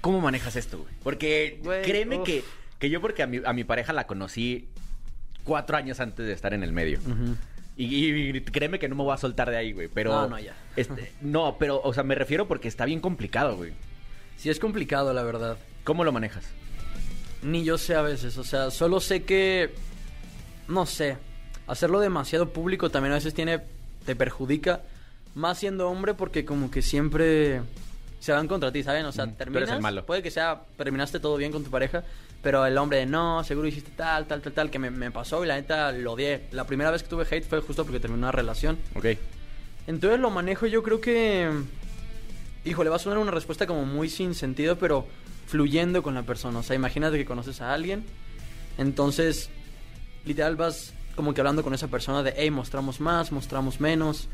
¿Cómo 0.00 0.20
manejas 0.20 0.56
esto, 0.56 0.78
güey? 0.78 0.92
Porque 1.02 1.58
Güey, 1.62 1.82
créeme 1.82 2.18
uf. 2.18 2.26
que, 2.26 2.44
que 2.78 2.90
yo 2.90 3.00
porque 3.00 3.22
a 3.22 3.26
mi, 3.26 3.40
a 3.44 3.52
mi 3.52 3.64
pareja 3.64 3.92
la 3.92 4.06
conocí 4.06 4.68
cuatro 5.48 5.78
años 5.78 5.98
antes 5.98 6.26
de 6.26 6.32
estar 6.32 6.52
en 6.52 6.62
el 6.62 6.72
medio. 6.72 7.00
Y, 7.76 8.36
y 8.36 8.40
créeme 8.42 8.78
que 8.78 8.88
no 8.88 8.94
me 8.94 9.02
voy 9.02 9.14
a 9.14 9.16
soltar 9.16 9.50
de 9.50 9.56
ahí, 9.56 9.72
güey. 9.72 9.88
Pero. 9.88 10.12
No, 10.12 10.28
no, 10.28 10.38
ya. 10.38 10.54
este, 10.76 11.12
no, 11.22 11.56
pero, 11.58 11.80
o 11.82 11.94
sea, 11.94 12.02
me 12.02 12.14
refiero 12.14 12.46
porque 12.46 12.68
está 12.68 12.84
bien 12.84 13.00
complicado, 13.00 13.56
güey. 13.56 13.72
Sí, 14.36 14.50
es 14.50 14.60
complicado, 14.60 15.12
la 15.14 15.22
verdad. 15.22 15.56
¿Cómo 15.84 16.04
lo 16.04 16.12
manejas? 16.12 16.44
Ni 17.42 17.64
yo 17.64 17.78
sé 17.78 17.94
a 17.94 18.02
veces, 18.02 18.36
o 18.36 18.44
sea, 18.44 18.70
solo 18.70 19.00
sé 19.00 19.22
que... 19.22 19.72
No 20.68 20.86
sé. 20.86 21.16
Hacerlo 21.66 21.98
demasiado 22.00 22.50
público 22.50 22.90
también 22.90 23.12
a 23.12 23.16
veces 23.16 23.32
tiene... 23.32 23.60
Te 24.04 24.14
perjudica. 24.14 24.82
Más 25.34 25.58
siendo 25.58 25.88
hombre 25.88 26.14
porque 26.14 26.44
como 26.44 26.70
que 26.70 26.82
siempre... 26.82 27.62
Se 28.20 28.32
van 28.32 28.48
contra 28.48 28.72
ti, 28.72 28.82
¿saben? 28.82 29.06
O 29.06 29.12
sea, 29.12 29.24
Ujú, 29.24 29.34
tú 29.34 29.42
eres 29.42 29.52
terminas... 29.54 29.76
el 29.76 29.82
malo. 29.82 30.04
Puede 30.04 30.22
que 30.22 30.30
sea... 30.30 30.62
Terminaste 30.76 31.20
todo 31.20 31.36
bien 31.36 31.52
con 31.52 31.64
tu 31.64 31.70
pareja. 31.70 32.04
Pero 32.42 32.64
el 32.64 32.78
hombre 32.78 32.98
de 32.98 33.06
no, 33.06 33.42
seguro 33.44 33.66
hiciste 33.68 33.90
tal, 33.96 34.26
tal, 34.26 34.40
tal, 34.40 34.52
tal. 34.52 34.70
Que 34.70 34.78
me, 34.78 34.90
me 34.90 35.10
pasó 35.10 35.44
y 35.44 35.48
la 35.48 35.56
neta 35.56 35.92
lo 35.92 36.12
odié. 36.12 36.46
La 36.52 36.64
primera 36.64 36.90
vez 36.90 37.02
que 37.02 37.08
tuve 37.08 37.26
hate 37.28 37.44
fue 37.44 37.60
justo 37.60 37.84
porque 37.84 38.00
terminó 38.00 38.20
una 38.20 38.32
relación. 38.32 38.78
Ok. 38.94 39.06
Entonces 39.86 40.20
lo 40.20 40.30
manejo 40.30 40.66
yo 40.66 40.82
creo 40.82 41.00
que... 41.00 41.50
Híjole, 42.64 42.90
va 42.90 42.96
a 42.96 42.98
sonar 43.00 43.18
una 43.18 43.30
respuesta 43.30 43.66
como 43.66 43.86
muy 43.86 44.08
sin 44.08 44.34
sentido, 44.34 44.76
pero 44.78 45.06
fluyendo 45.48 46.02
con 46.02 46.14
la 46.14 46.22
persona. 46.22 46.58
O 46.58 46.62
sea, 46.62 46.76
imagínate 46.76 47.16
que 47.16 47.24
conoces 47.24 47.60
a 47.60 47.72
alguien, 47.72 48.04
entonces 48.76 49.50
literal 50.24 50.56
vas 50.56 50.92
como 51.16 51.34
que 51.34 51.40
hablando 51.40 51.64
con 51.64 51.74
esa 51.74 51.88
persona 51.88 52.22
de, 52.22 52.34
hey, 52.36 52.50
mostramos 52.50 53.00
más, 53.00 53.32
mostramos 53.32 53.80
menos. 53.80 54.28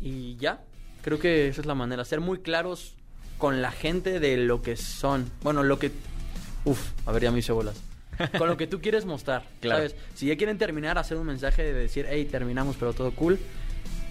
Y 0.00 0.36
ya, 0.36 0.64
creo 1.02 1.18
que 1.18 1.48
esa 1.48 1.60
es 1.60 1.66
la 1.66 1.74
manera, 1.74 2.04
ser 2.04 2.20
muy 2.20 2.38
claros 2.38 2.94
con 3.38 3.62
la 3.62 3.70
gente 3.70 4.18
de 4.18 4.36
lo 4.38 4.62
que 4.62 4.76
son. 4.76 5.30
Bueno, 5.42 5.62
lo 5.62 5.78
que... 5.78 5.92
Uf, 6.64 6.90
a 7.06 7.12
ver, 7.12 7.22
ya 7.22 7.30
me 7.30 7.38
hice 7.40 7.52
bolas. 7.52 7.80
Con 8.38 8.48
lo 8.48 8.56
que 8.56 8.66
tú 8.66 8.80
quieres 8.80 9.04
mostrar, 9.04 9.44
Claro. 9.60 9.78
¿sabes? 9.78 9.96
Si 10.14 10.26
ya 10.26 10.36
quieren 10.36 10.58
terminar, 10.58 10.98
hacer 10.98 11.16
un 11.16 11.26
mensaje 11.26 11.62
de 11.62 11.72
decir, 11.72 12.06
hey, 12.08 12.26
terminamos, 12.30 12.76
pero 12.78 12.92
todo 12.92 13.10
cool. 13.12 13.38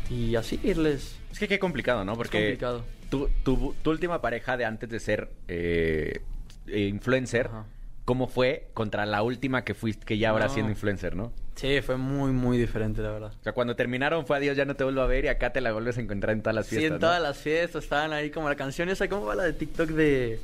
Y 0.10 0.36
así 0.36 0.60
irles. 0.64 1.16
Es 1.32 1.40
que 1.40 1.48
qué 1.48 1.60
complicado, 1.60 2.04
¿no? 2.04 2.16
Porque 2.16 2.40
complicado. 2.40 2.84
Tu, 3.10 3.30
tu, 3.44 3.74
tu 3.82 3.90
última 3.92 4.22
pareja 4.22 4.58
de 4.58 4.66
antes 4.66 4.90
de 4.90 5.00
ser 5.00 5.30
eh, 5.48 6.22
eh, 6.68 6.80
influencer, 6.88 7.48
Ajá. 7.48 7.66
¿cómo 8.06 8.28
fue 8.28 8.70
contra 8.74 9.06
la 9.06 9.22
última 9.22 9.64
que 9.64 9.74
fuiste, 9.74 10.06
que 10.06 10.18
ya 10.18 10.32
ahora 10.32 10.48
No. 10.48 10.54
siendo 10.54 10.72
influencer, 10.72 11.16
¿no? 11.16 11.32
Sí, 11.56 11.80
fue 11.82 11.96
muy, 11.98 12.32
muy 12.32 12.58
diferente, 12.58 13.02
la 13.02 13.12
verdad. 13.12 13.34
O 13.40 13.44
sea, 13.44 13.54
cuando 13.54 13.76
terminaron 13.76 14.26
fue 14.26 14.38
adiós, 14.38 14.58
ya 14.58 14.66
no 14.66 14.76
te 14.76 14.84
vuelvo 14.84 15.02
a 15.02 15.06
ver 15.08 15.26
y 15.26 15.28
acá 15.28 15.54
te 15.54 15.62
la 15.62 15.72
vuelves 15.72 15.98
a 15.98 16.02
encontrar 16.02 16.34
en 16.34 16.42
todas 16.42 16.56
las 16.56 16.66
Sí, 16.68 16.78
fiestas. 16.78 16.88
en 16.88 16.94
¿no? 16.96 17.00
todas 17.08 17.22
las 17.22 17.38
fiestas 17.38 17.84
estaban 17.84 18.12
ahí 18.14 18.32
como 18.32 18.50
la 18.50 18.56
canción 18.56 18.90
esa, 18.90 19.08
¿cómo 19.08 19.26
va 19.28 19.36
la 19.36 19.44
de 19.44 19.54
TikTok 19.54 19.90
de... 19.90 20.40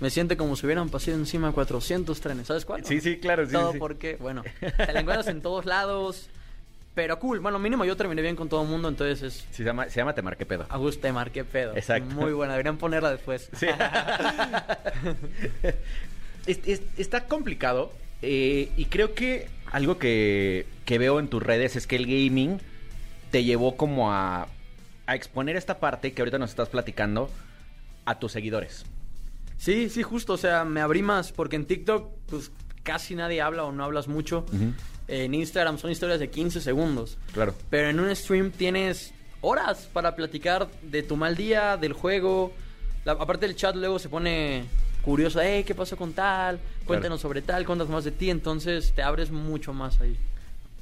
Me 0.00 0.08
siento 0.10 0.36
como 0.36 0.56
si 0.56 0.64
hubieran 0.66 0.88
pasado 0.88 1.16
encima 1.16 1.52
400 1.52 2.18
trenes, 2.20 2.46
¿sabes 2.46 2.64
cuál? 2.64 2.84
Sí, 2.84 3.00
sí, 3.00 3.18
claro, 3.18 3.44
sí, 3.46 3.52
Todo 3.52 3.72
sí. 3.72 3.78
porque, 3.78 4.16
bueno, 4.16 4.42
te 4.60 4.92
la 4.92 5.00
encuentras 5.00 5.26
en 5.28 5.42
todos 5.42 5.66
lados, 5.66 6.28
pero 6.94 7.18
cool. 7.18 7.40
Bueno, 7.40 7.58
mínimo 7.58 7.84
yo 7.84 7.96
terminé 7.96 8.22
bien 8.22 8.34
con 8.34 8.48
todo 8.48 8.62
el 8.62 8.68
mundo, 8.68 8.88
entonces 8.88 9.22
es... 9.22 9.34
Sí, 9.50 9.58
se 9.58 9.64
llama, 9.64 9.88
se 9.90 9.96
llama 10.00 10.14
Te 10.14 10.22
Marqué 10.22 10.46
Pedo. 10.46 10.64
A 10.70 10.76
gusto 10.78 11.02
te 11.02 11.12
marqué 11.12 11.44
pedo. 11.44 11.76
Exacto. 11.76 12.14
Muy 12.14 12.32
buena, 12.32 12.54
deberían 12.54 12.78
ponerla 12.78 13.10
después. 13.10 13.50
Sí. 13.54 13.66
Es- 16.46 16.60
es- 16.66 16.82
está 16.96 17.26
complicado 17.26 17.92
eh, 18.22 18.70
y 18.76 18.86
creo 18.86 19.14
que 19.14 19.48
algo 19.70 19.98
que, 19.98 20.66
que 20.86 20.98
veo 20.98 21.20
en 21.20 21.28
tus 21.28 21.42
redes 21.42 21.76
es 21.76 21.86
que 21.86 21.96
el 21.96 22.06
gaming 22.06 22.58
te 23.30 23.44
llevó 23.44 23.76
como 23.76 24.10
a, 24.12 24.48
a 25.06 25.14
exponer 25.14 25.56
esta 25.56 25.78
parte 25.78 26.12
que 26.12 26.22
ahorita 26.22 26.38
nos 26.38 26.50
estás 26.50 26.68
platicando 26.70 27.30
a 28.06 28.18
tus 28.18 28.32
seguidores. 28.32 28.84
Sí, 29.60 29.90
sí, 29.90 30.02
justo, 30.02 30.32
o 30.32 30.36
sea, 30.38 30.64
me 30.64 30.80
abrí 30.80 31.02
más, 31.02 31.32
porque 31.32 31.56
en 31.56 31.66
TikTok, 31.66 32.08
pues 32.30 32.50
casi 32.82 33.14
nadie 33.14 33.42
habla 33.42 33.64
o 33.64 33.72
no 33.72 33.84
hablas 33.84 34.08
mucho. 34.08 34.46
En 35.06 35.34
Instagram 35.34 35.76
son 35.76 35.90
historias 35.90 36.18
de 36.18 36.30
15 36.30 36.62
segundos. 36.62 37.18
Claro. 37.34 37.54
Pero 37.68 37.90
en 37.90 38.00
un 38.00 38.14
stream 38.16 38.52
tienes 38.52 39.12
horas 39.42 39.86
para 39.92 40.16
platicar 40.16 40.68
de 40.82 41.02
tu 41.02 41.14
mal 41.16 41.36
día, 41.36 41.76
del 41.76 41.92
juego. 41.92 42.52
La- 43.04 43.12
aparte 43.12 43.44
el 43.44 43.54
chat 43.54 43.76
luego 43.76 43.98
se 43.98 44.08
pone 44.08 44.64
curioso, 45.02 45.40
hey, 45.42 45.62
¿qué 45.66 45.74
pasó 45.74 45.94
con 45.96 46.14
tal? 46.14 46.58
Cuéntanos 46.86 47.20
sobre 47.20 47.42
tal, 47.42 47.66
cuéntanos 47.66 47.92
más 47.92 48.04
de 48.04 48.12
ti. 48.12 48.30
Entonces 48.30 48.92
te 48.94 49.02
abres 49.02 49.30
mucho 49.30 49.74
más 49.74 50.00
ahí. 50.00 50.16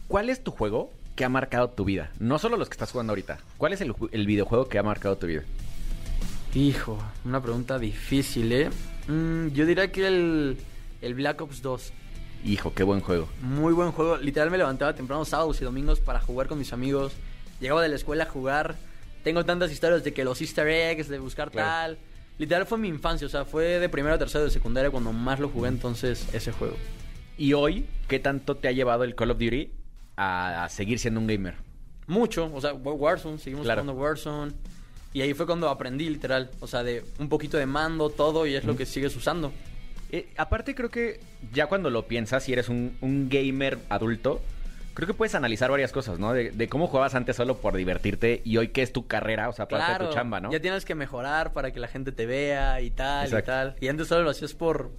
¿Cuál 0.07 0.31
es 0.31 0.45
tu 0.45 0.53
juego 0.53 0.93
que 1.17 1.25
ha 1.25 1.29
marcado 1.29 1.71
tu 1.71 1.85
vida? 1.85 2.13
No 2.21 2.39
solo 2.39 2.57
los 2.57 2.69
que 2.69 2.75
estás 2.75 2.93
jugando 2.93 3.11
ahorita. 3.11 3.39
¿Cuál 3.57 3.73
es 3.73 3.81
el, 3.81 3.93
el 4.13 4.27
videojuego 4.27 4.69
que 4.69 4.79
ha 4.79 4.85
marcado 4.85 5.17
tu 5.17 5.27
vida? 5.27 5.43
Hijo, 6.55 6.99
una 7.25 7.41
pregunta 7.43 7.79
difícil, 7.79 8.53
¿eh? 8.53 8.71
Mm, 9.07 9.49
yo 9.49 9.67
diría 9.67 9.93
que 9.93 10.07
el, 10.07 10.57
el 11.03 11.15
Black 11.15 11.41
Ops 11.43 11.63
2. 11.63 11.93
Hijo, 12.45 12.73
qué 12.75 12.83
buen 12.85 13.01
juego. 13.01 13.29
Muy 13.43 13.73
buen 13.73 13.93
juego. 13.93 14.17
Literal 14.17 14.51
me 14.51 14.59
levantaba 14.59 14.95
temprano 14.95 15.25
sábados 15.25 15.61
y 15.61 15.65
domingos 15.65 16.01
para 16.01 16.21
jugar 16.21 16.47
con 16.47 16.59
mis 16.59 16.73
amigos. 16.73 17.13
Llegaba 17.61 17.83
de 17.83 17.89
la 17.89 17.97
escuela 17.97 18.25
a 18.25 18.29
jugar. 18.29 18.77
Tengo 19.25 19.45
tantas 19.45 19.71
historias 19.73 20.05
de 20.05 20.13
que 20.15 20.25
los 20.25 20.41
easter 20.41 20.67
eggs, 20.69 21.09
de 21.09 21.19
buscar 21.19 21.51
Claro. 21.51 21.69
tal. 21.97 21.99
Literal 22.39 22.67
fue 22.67 22.79
mi 22.79 22.89
infancia, 22.89 23.27
o 23.27 23.31
sea, 23.31 23.45
fue 23.45 23.81
de 23.81 23.89
primero 23.89 24.15
a 24.15 24.19
tercero 24.19 24.45
de 24.45 24.51
secundaria 24.51 24.91
cuando 24.91 25.13
más 25.13 25.41
lo 25.41 25.49
jugué 25.49 25.69
entonces 25.69 26.29
ese 26.33 26.53
juego. 26.53 26.77
¿Y 27.37 27.53
hoy 27.53 27.85
qué 28.07 28.21
tanto 28.21 28.57
te 28.57 28.69
ha 28.69 28.73
llevado 28.73 29.03
el 29.05 29.17
Call 29.17 29.33
of 29.33 29.39
Duty 29.39 29.71
a, 30.17 30.65
a 30.65 30.69
seguir 30.69 31.01
siendo 31.01 31.19
un 31.19 31.27
gamer? 31.27 31.57
Mucho, 32.07 32.51
o 32.55 32.61
sea, 32.61 32.73
Wa- 32.75 32.93
Warzone, 32.95 33.39
seguimos 33.39 33.65
Claro. 33.65 33.83
jugando 33.83 34.01
Warzone. 34.01 34.53
Y 35.13 35.23
ahí 35.23 35.33
fue 35.35 35.47
cuando 35.47 35.69
aprendí 35.69 36.09
literal, 36.09 36.51
o 36.61 36.67
sea, 36.67 36.83
de 36.83 37.05
un 37.19 37.29
poquito 37.29 37.57
de 37.57 37.67
mando, 37.67 38.11
todo, 38.11 38.47
y 38.47 38.55
es 38.55 38.65
lo 38.65 38.77
que 38.77 38.87
sigues 38.87 39.15
usando. 39.17 39.53
Eh, 40.11 40.29
aparte 40.37 40.75
creo 40.75 40.91
que 40.91 41.21
ya 41.53 41.67
cuando 41.67 41.91
lo 41.91 42.07
piensas, 42.07 42.45
si 42.45 42.53
eres 42.53 42.69
un, 42.69 42.97
un 43.01 43.29
gamer 43.29 43.79
adulto, 43.89 44.41
creo 44.95 45.07
que 45.07 45.15
puedes 45.15 45.35
analizar 45.35 45.71
varias 45.71 45.93
cosas, 45.93 46.19
¿no? 46.19 46.33
De, 46.33 46.51
de 46.51 46.69
cómo 46.69 46.87
jugabas 46.87 47.15
antes 47.15 47.37
solo 47.37 47.59
por 47.59 47.77
divertirte 47.77 48.43
y 48.45 48.57
hoy 48.57 48.69
qué 48.69 48.83
es 48.83 48.93
tu 48.93 49.07
carrera, 49.07 49.49
o 49.49 49.53
sea, 49.53 49.69
parte 49.69 49.93
de 49.93 50.09
tu 50.09 50.15
chamba, 50.15 50.41
¿no? 50.41 50.51
Ya 50.51 50.61
tienes 50.61 50.85
que 50.85 50.95
mejorar 50.95 51.53
para 51.53 51.73
que 51.73 51.81
la 51.81 51.89
gente 51.89 52.13
te 52.13 52.27
vea 52.27 52.81
y 52.81 52.91
tal 52.91 53.25
Exacto. 53.25 53.51
y 53.51 53.55
tal. 53.55 53.77
Y 53.81 53.89
antes 53.89 54.09
solo 54.09 54.25
lo 54.25 54.31
hacías 54.31 54.55
por 54.55 54.91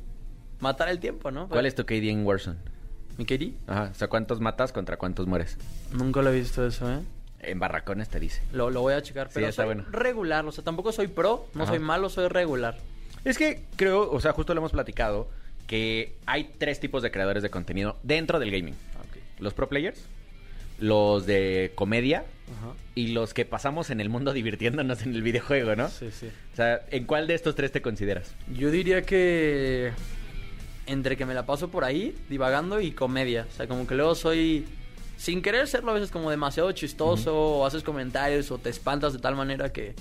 matar 0.59 0.89
el 0.89 0.99
tiempo, 0.99 1.31
¿no? 1.31 1.47
¿Cuál 1.49 1.65
es 1.65 1.75
tu 1.75 1.85
KD 1.85 2.09
en 2.09 2.25
Warzone? 2.25 2.59
¿Mi 3.17 3.25
KD? 3.25 3.53
Ajá, 3.67 3.89
o 3.91 3.95
sea, 3.95 4.07
¿cuántos 4.07 4.39
matas 4.39 4.71
contra 4.71 4.97
cuántos 4.97 5.27
mueres? 5.27 5.57
Nunca 5.91 6.21
lo 6.21 6.31
he 6.31 6.35
visto 6.39 6.65
eso, 6.65 6.89
¿eh? 6.89 6.99
En 7.49 7.59
barracones 7.59 8.09
te 8.09 8.19
dice. 8.19 8.41
Lo, 8.53 8.69
lo 8.69 8.81
voy 8.81 8.93
a 8.93 9.01
checar, 9.01 9.27
Sí, 9.27 9.33
pero 9.35 9.47
está 9.47 9.63
soy 9.63 9.73
bueno. 9.75 9.85
regular. 9.91 10.45
O 10.45 10.51
sea, 10.51 10.63
tampoco 10.63 10.91
soy 10.91 11.07
pro, 11.07 11.47
no 11.53 11.63
Ajá. 11.63 11.71
soy 11.73 11.79
malo, 11.79 12.09
soy 12.09 12.27
regular. 12.27 12.77
Es 13.25 13.37
que 13.37 13.63
creo, 13.75 14.09
o 14.09 14.19
sea, 14.21 14.31
justo 14.33 14.53
lo 14.53 14.59
hemos 14.61 14.71
platicado, 14.71 15.29
que 15.67 16.15
hay 16.25 16.51
tres 16.57 16.79
tipos 16.79 17.03
de 17.03 17.11
creadores 17.11 17.43
de 17.43 17.49
contenido 17.49 17.97
dentro 18.03 18.39
del 18.39 18.51
gaming. 18.51 18.75
Los 19.39 19.53
pro 19.53 19.69
players, 19.69 20.01
los 20.79 21.25
de 21.25 21.71
comedia 21.75 22.19
Ajá. 22.57 22.73
y 22.95 23.07
los 23.09 23.33
que 23.33 23.45
pasamos 23.45 23.89
en 23.89 23.99
el 24.01 24.09
mundo 24.09 24.33
divirtiéndonos 24.33 25.01
en 25.03 25.13
el 25.15 25.21
videojuego, 25.21 25.75
¿no? 25.75 25.89
Sí, 25.89 26.09
sí. 26.11 26.29
O 26.53 26.55
sea, 26.55 26.81
¿en 26.91 27.05
cuál 27.05 27.27
de 27.27 27.35
estos 27.35 27.55
tres 27.55 27.71
te 27.71 27.81
consideras? 27.81 28.33
Yo 28.53 28.71
diría 28.71 29.01
que 29.03 29.91
entre 30.87 31.15
que 31.17 31.25
me 31.25 31.33
la 31.33 31.45
paso 31.45 31.69
por 31.69 31.83
ahí, 31.83 32.15
divagando 32.29 32.81
y 32.81 32.91
comedia. 32.91 33.45
O 33.49 33.55
sea, 33.55 33.67
como 33.67 33.85
que 33.85 33.95
luego 33.95 34.15
soy, 34.15 34.65
sin 35.19 35.41
querer 35.41 35.67
serlo 35.67 35.91
a 35.91 35.93
veces 35.95 36.11
como 36.11 36.29
demasiado 36.31 36.71
chistoso, 36.71 37.35
o 37.37 37.65
haces 37.65 37.83
comentarios, 37.83 38.49
o 38.51 38.57
te 38.57 38.69
espantas 38.69 39.11
de 39.13 39.19
tal 39.19 39.35
manera 39.35 39.71
que 39.73 39.93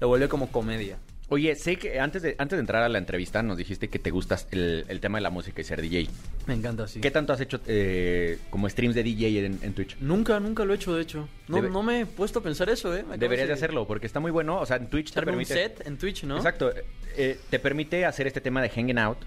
lo 0.00 0.08
vuelve 0.08 0.28
como 0.28 0.48
comedia. 0.50 0.98
Oye, 1.30 1.54
sé 1.56 1.76
que 1.76 1.98
antes 2.00 2.20
de, 2.22 2.34
antes 2.38 2.56
de 2.56 2.60
entrar 2.60 2.82
a 2.82 2.88
la 2.90 2.98
entrevista 2.98 3.42
nos 3.42 3.56
dijiste 3.56 3.88
que 3.88 3.98
te 3.98 4.10
gustas 4.10 4.46
el, 4.50 4.84
el 4.88 5.00
tema 5.00 5.16
de 5.18 5.22
la 5.22 5.30
música 5.30 5.60
y 5.62 5.64
ser 5.64 5.80
DJ. 5.80 6.08
Me 6.46 6.52
encanta 6.54 6.82
así. 6.84 7.00
¿Qué 7.00 7.10
tanto 7.10 7.32
has 7.32 7.40
hecho 7.40 7.60
eh, 7.66 8.38
como 8.50 8.68
streams 8.68 8.94
de 8.94 9.02
DJ 9.04 9.46
en, 9.46 9.58
en 9.62 9.72
Twitch? 9.72 9.96
Nunca, 10.00 10.38
nunca 10.38 10.64
lo 10.66 10.74
he 10.74 10.76
hecho, 10.76 10.94
de 10.94 11.02
hecho. 11.02 11.28
No, 11.48 11.56
Debe- 11.62 11.70
no 11.70 11.82
me 11.82 12.00
he 12.00 12.06
puesto 12.06 12.40
a 12.40 12.42
pensar 12.42 12.68
eso, 12.68 12.94
¿eh? 12.94 13.04
Me 13.08 13.16
Deberías 13.16 13.46
de 13.48 13.54
hacerlo 13.54 13.86
porque 13.86 14.06
está 14.06 14.20
muy 14.20 14.32
bueno. 14.32 14.60
O 14.60 14.66
sea, 14.66 14.76
en 14.76 14.88
Twitch 14.88 15.06
te 15.06 15.12
Echarme 15.12 15.32
un 15.32 15.38
permite... 15.38 15.54
set 15.54 15.86
en 15.86 15.96
Twitch, 15.96 16.24
¿no? 16.24 16.36
Exacto. 16.36 16.72
eh, 17.16 17.38
te 17.48 17.58
permite 17.58 18.04
hacer 18.04 18.26
este 18.26 18.42
tema 18.42 18.60
de 18.60 18.68
hanging 18.68 18.98
out. 18.98 19.18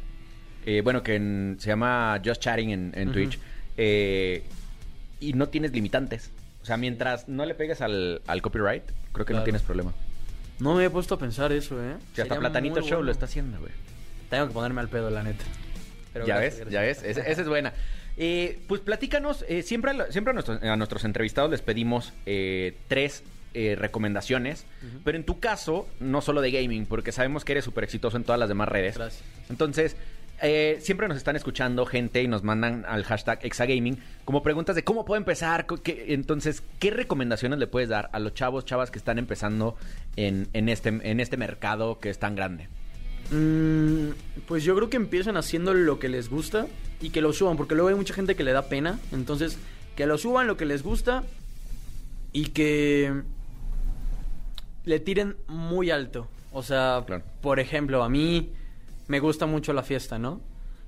eh, 0.67 0.81
bueno, 0.83 1.01
que 1.01 1.15
en- 1.15 1.55
se 1.59 1.67
llama 1.69 2.21
Just 2.23 2.41
Chatting 2.43 2.91
en. 2.93 3.11
Twitch. 3.11 3.39
eh, 3.75 4.43
y 5.19 5.33
no 5.33 5.49
tienes 5.49 5.71
limitantes. 5.71 6.31
O 6.61 6.65
sea, 6.65 6.77
mientras 6.77 7.27
no 7.27 7.45
le 7.45 7.55
pegues 7.55 7.81
al, 7.81 8.21
al 8.27 8.41
copyright, 8.41 8.83
creo 9.13 9.25
que 9.25 9.33
no 9.33 9.43
tienes 9.43 9.61
problema. 9.61 9.93
No 10.59 10.75
me 10.75 10.85
he 10.85 10.89
puesto 10.89 11.15
a 11.15 11.19
pensar 11.19 11.51
eso, 11.51 11.81
¿eh? 11.81 11.95
Sea, 12.13 12.23
hasta 12.23 12.39
Platanito 12.39 12.81
Show 12.81 12.89
bueno. 12.89 13.03
lo 13.03 13.11
está 13.11 13.25
haciendo, 13.25 13.59
güey. 13.59 13.71
Tengo 14.29 14.47
que 14.47 14.53
ponerme 14.53 14.81
al 14.81 14.89
pedo, 14.89 15.09
la 15.09 15.23
neta. 15.23 15.45
Pero 16.13 16.25
ya 16.25 16.39
gracias, 16.39 16.65
ves, 16.65 16.73
ya 16.73 16.81
ves, 16.81 17.03
esa 17.03 17.41
es 17.41 17.47
buena. 17.47 17.73
Eh, 18.17 18.59
pues 18.67 18.81
platícanos, 18.81 19.45
eh, 19.47 19.61
siempre, 19.61 19.91
a 19.91 20.11
siempre 20.11 20.31
a, 20.31 20.33
nuestros, 20.33 20.63
a 20.63 20.75
nuestros 20.75 21.05
entrevistados 21.05 21.51
les 21.51 21.61
pedimos 21.61 22.13
eh, 22.25 22.75
tres 22.87 23.23
eh, 23.53 23.75
recomendaciones, 23.75 24.65
pero 25.03 25.17
en 25.17 25.23
tu 25.23 25.39
caso, 25.39 25.87
no 25.99 26.21
solo 26.21 26.41
de 26.41 26.51
gaming, 26.51 26.85
porque 26.85 27.11
sabemos 27.11 27.45
que 27.45 27.53
eres 27.53 27.65
súper 27.65 27.83
exitoso 27.83 28.17
en 28.17 28.23
todas 28.23 28.39
las 28.39 28.49
demás 28.49 28.67
redes. 28.67 28.97
Gracias. 28.97 29.23
Entonces, 29.49 29.95
eh, 30.41 30.77
siempre 30.81 31.07
nos 31.07 31.17
están 31.17 31.35
escuchando 31.35 31.85
gente 31.85 32.21
y 32.21 32.27
nos 32.27 32.43
mandan 32.43 32.85
al 32.87 33.03
hashtag 33.03 33.39
Exagaming 33.43 33.97
como 34.25 34.43
preguntas 34.43 34.75
de 34.75 34.83
cómo 34.83 35.03
puedo 35.05 35.17
empezar. 35.17 35.65
qué- 35.83 36.05
entonces, 36.13 36.61
¿qué 36.79 36.91
recomendaciones 36.91 37.57
le 37.59 37.67
puedes 37.67 37.89
dar 37.89 38.09
a 38.13 38.19
los 38.19 38.33
chavos, 38.33 38.65
chavas 38.65 38.91
que 38.91 38.99
están 38.99 39.17
empezando 39.19 39.75
en, 40.15 40.47
en 40.53 40.69
este, 40.69 40.89
en 40.89 41.19
este 41.19 41.37
mercado 41.37 41.99
que 41.99 42.09
es 42.09 42.19
tan 42.19 42.35
grande? 42.35 42.67
Mm, 43.31 44.09
pues 44.47 44.63
yo 44.63 44.75
creo 44.75 44.89
que 44.89 44.97
empiezan 44.97 45.37
haciendo 45.37 45.73
lo 45.73 45.99
que 45.99 46.07
les 46.07 46.29
gusta 46.29 46.67
y 47.01 47.09
que 47.09 47.21
lo 47.21 47.33
suban, 47.33 47.57
porque 47.57 47.75
luego 47.75 47.89
hay 47.89 47.95
mucha 47.95 48.13
gente 48.13 48.35
que 48.35 48.43
le 48.43 48.51
da 48.53 48.69
pena. 48.69 48.99
Entonces, 49.11 49.57
que 49.95 50.05
lo 50.05 50.17
suban 50.17 50.47
lo 50.47 50.55
que 50.57 50.65
les 50.65 50.83
gusta 50.83 51.23
y 52.31 52.45
que 52.49 53.11
le 54.85 54.99
tiren 54.99 55.35
muy 55.47 55.89
alto. 55.91 56.27
O 56.53 56.63
sea, 56.63 57.03
Claro. 57.05 57.23
por 57.41 57.59
ejemplo, 57.59 58.03
a 58.03 58.09
mí 58.09 58.51
me 59.07 59.19
gusta 59.19 59.45
mucho 59.45 59.73
la 59.73 59.83
fiesta, 59.83 60.19
¿no? 60.19 60.41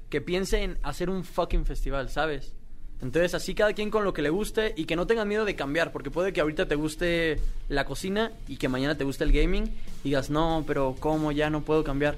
Que 0.10 0.21
piense 0.21 0.63
en 0.63 0.77
hacer 0.84 1.10
un 1.10 1.23
fucking 1.23 1.65
festival, 1.65 2.10
¿sabes? 2.10 2.53
Entonces, 3.01 3.34
así 3.34 3.55
cada 3.55 3.71
quien 3.73 3.89
con 3.89 4.03
lo 4.03 4.13
que 4.13 4.21
le 4.21 4.29
guste 4.29 4.73
y 4.75 4.86
que 4.86 4.97
no 4.97 5.08
tengan 5.08 5.27
miedo 5.27 5.45
de 5.45 5.55
cambiar, 5.55 5.91
porque 5.93 6.12
puede 6.12 6.34
que 6.34 6.41
ahorita 6.41 6.67
te 6.67 6.75
guste 6.75 7.39
la 7.69 7.86
cocina 7.86 8.34
y 8.47 8.58
que 8.58 8.67
mañana 8.67 8.97
te 8.97 9.05
guste 9.05 9.23
el 9.23 9.32
gaming 9.32 9.65
y 10.03 10.10
digas, 10.10 10.29
no, 10.29 10.65
pero 10.67 10.95
¿cómo? 10.99 11.32
Ya 11.32 11.49
no 11.49 11.62
puedo 11.62 11.84
cambiar. 11.84 12.17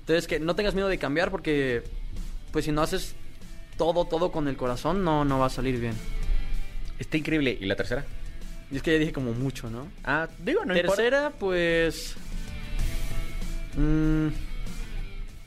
Entonces, 0.00 0.26
que 0.26 0.38
no 0.38 0.54
tengas 0.54 0.74
miedo 0.74 0.88
de 0.88 0.98
cambiar 0.98 1.30
porque, 1.30 1.82
pues 2.52 2.66
si 2.66 2.72
no 2.72 2.82
haces 2.82 3.14
todo, 3.78 4.04
todo 4.04 4.30
con 4.30 4.48
el 4.48 4.56
corazón, 4.56 5.02
no, 5.02 5.24
no 5.24 5.38
va 5.38 5.46
a 5.46 5.50
salir 5.50 5.80
bien. 5.80 5.94
Está 6.98 7.16
increíble. 7.16 7.56
¿Y 7.58 7.64
la 7.64 7.76
tercera? 7.76 8.04
Y 8.70 8.76
es 8.76 8.82
que 8.82 8.92
ya 8.92 8.98
dije 8.98 9.12
como 9.12 9.32
mucho, 9.32 9.70
¿no? 9.70 9.88
Ah, 10.04 10.28
digo, 10.44 10.64
no 10.66 10.76
importa. 10.76 10.96
Tercera, 10.96 11.32
pues... 11.38 12.16
mm, 13.76 14.28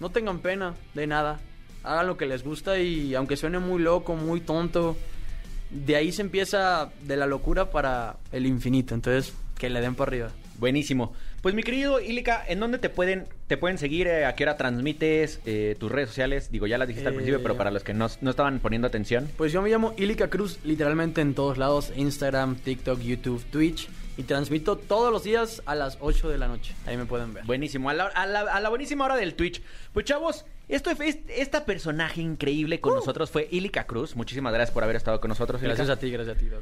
no 0.01 0.09
tengan 0.09 0.39
pena 0.39 0.73
de 0.95 1.05
nada. 1.05 1.39
Hagan 1.83 2.07
lo 2.07 2.17
que 2.17 2.25
les 2.25 2.43
gusta 2.43 2.79
y 2.79 3.13
aunque 3.13 3.37
suene 3.37 3.59
muy 3.59 3.81
loco, 3.81 4.15
muy 4.15 4.41
tonto, 4.41 4.97
de 5.69 5.95
ahí 5.95 6.11
se 6.11 6.23
empieza 6.23 6.91
de 7.03 7.15
la 7.15 7.27
locura 7.27 7.69
para 7.69 8.17
el 8.31 8.47
infinito. 8.47 8.95
Entonces, 8.95 9.33
que 9.59 9.69
le 9.69 9.79
den 9.79 9.93
para 9.93 10.09
arriba. 10.09 10.29
Buenísimo. 10.57 11.13
Pues 11.41 11.55
mi 11.55 11.63
querido 11.63 11.99
Ilika, 11.99 12.43
¿en 12.47 12.59
dónde 12.59 12.77
te 12.77 12.89
pueden 12.89 13.25
te 13.47 13.57
pueden 13.57 13.77
seguir? 13.79 14.05
Eh, 14.07 14.25
¿A 14.25 14.35
qué 14.35 14.43
hora 14.43 14.57
transmites 14.57 15.39
eh, 15.45 15.75
tus 15.79 15.91
redes 15.91 16.09
sociales? 16.09 16.51
Digo, 16.51 16.67
ya 16.67 16.77
las 16.77 16.87
dijiste 16.87 17.07
al 17.07 17.13
Eh, 17.13 17.17
principio, 17.17 17.41
pero 17.41 17.57
para 17.57 17.71
los 17.71 17.83
que 17.83 17.93
no, 17.95 18.07
no 18.21 18.29
estaban 18.29 18.59
poniendo 18.59 18.87
atención. 18.87 19.27
Pues 19.37 19.51
yo 19.51 19.61
me 19.63 19.69
llamo 19.69 19.93
Ilika 19.97 20.29
Cruz, 20.29 20.59
literalmente 20.63 21.19
en 21.21 21.33
todos 21.33 21.57
lados, 21.57 21.91
Instagram, 21.95 22.55
TikTok, 22.57 22.99
YouTube, 23.01 23.43
Twitch. 23.51 23.89
Y 24.17 24.23
transmito 24.23 24.75
todos 24.77 25.11
los 25.11 25.23
días 25.23 25.63
a 25.65 25.73
las 25.73 25.97
8 26.01 26.29
de 26.29 26.37
la 26.37 26.47
noche. 26.47 26.75
Ahí 26.85 26.95
me 26.97 27.05
pueden 27.05 27.33
ver. 27.33 27.43
Buenísimo, 27.45 27.89
a 27.89 27.93
la, 27.93 28.05
a 28.07 28.27
la- 28.27 28.41
a 28.41 28.59
la 28.59 28.69
buenísima 28.69 29.05
hora 29.05 29.15
del 29.15 29.33
Twitch. 29.35 29.61
Pues 29.93 30.05
chavos, 30.05 30.45
esto 30.67 30.91
esta 31.29 31.65
personaje 31.65 32.21
increíble 32.21 32.81
con 32.81 32.93
nosotros 32.93 33.31
fue 33.31 33.47
Ilika 33.49 33.85
Cruz. 33.85 34.15
Muchísimas 34.15 34.53
gracias 34.53 34.73
por 34.73 34.83
haber 34.83 34.97
estado 34.97 35.19
con 35.21 35.29
nosotros. 35.29 35.61
Gracias 35.61 35.89
a 35.89 35.97
ti, 35.97 36.11
gracias 36.11 36.35
a 36.35 36.39
ti, 36.39 36.47
Doc. 36.47 36.61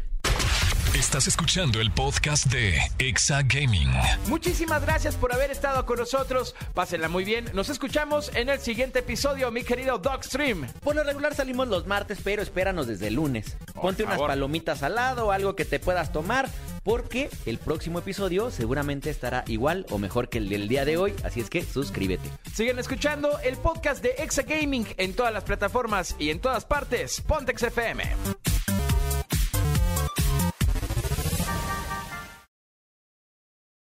Estás 0.95 1.27
escuchando 1.27 1.79
el 1.79 1.91
podcast 1.91 2.47
de 2.47 2.79
Exa 2.97 3.43
Gaming. 3.43 3.89
Muchísimas 4.27 4.81
gracias 4.81 5.15
por 5.15 5.31
haber 5.31 5.51
estado 5.51 5.85
con 5.85 5.99
nosotros. 5.99 6.55
Pásenla 6.73 7.07
muy 7.07 7.23
bien. 7.23 7.45
Nos 7.53 7.69
escuchamos 7.69 8.31
en 8.33 8.49
el 8.49 8.59
siguiente 8.59 8.99
episodio, 8.99 9.51
mi 9.51 9.63
querido 9.63 9.99
Dogstream. 9.99 10.67
Por 10.83 10.95
lo 10.95 11.03
regular 11.03 11.35
salimos 11.35 11.67
los 11.67 11.85
martes, 11.85 12.19
pero 12.23 12.41
espéranos 12.41 12.87
desde 12.87 13.07
el 13.07 13.13
lunes. 13.13 13.55
Ponte 13.75 14.03
unas 14.03 14.19
palomitas 14.19 14.81
al 14.81 14.95
lado, 14.95 15.31
algo 15.31 15.55
que 15.55 15.63
te 15.63 15.79
puedas 15.79 16.11
tomar, 16.11 16.49
porque 16.83 17.29
el 17.45 17.59
próximo 17.59 17.99
episodio 17.99 18.49
seguramente 18.49 19.11
estará 19.11 19.43
igual 19.47 19.85
o 19.91 19.99
mejor 19.99 20.27
que 20.27 20.39
el 20.39 20.49
del 20.49 20.67
día 20.67 20.85
de 20.85 20.97
hoy, 20.97 21.13
así 21.23 21.39
es 21.39 21.49
que 21.51 21.63
suscríbete. 21.63 22.29
Siguen 22.53 22.79
escuchando 22.79 23.39
el 23.43 23.57
podcast 23.57 24.03
de 24.03 24.15
Exa 24.17 24.41
Gaming 24.41 24.87
en 24.97 25.13
todas 25.13 25.31
las 25.31 25.43
plataformas 25.43 26.15
y 26.17 26.31
en 26.31 26.39
todas 26.39 26.65
partes. 26.65 27.21
Pontex 27.21 27.61
FM. 27.63 28.03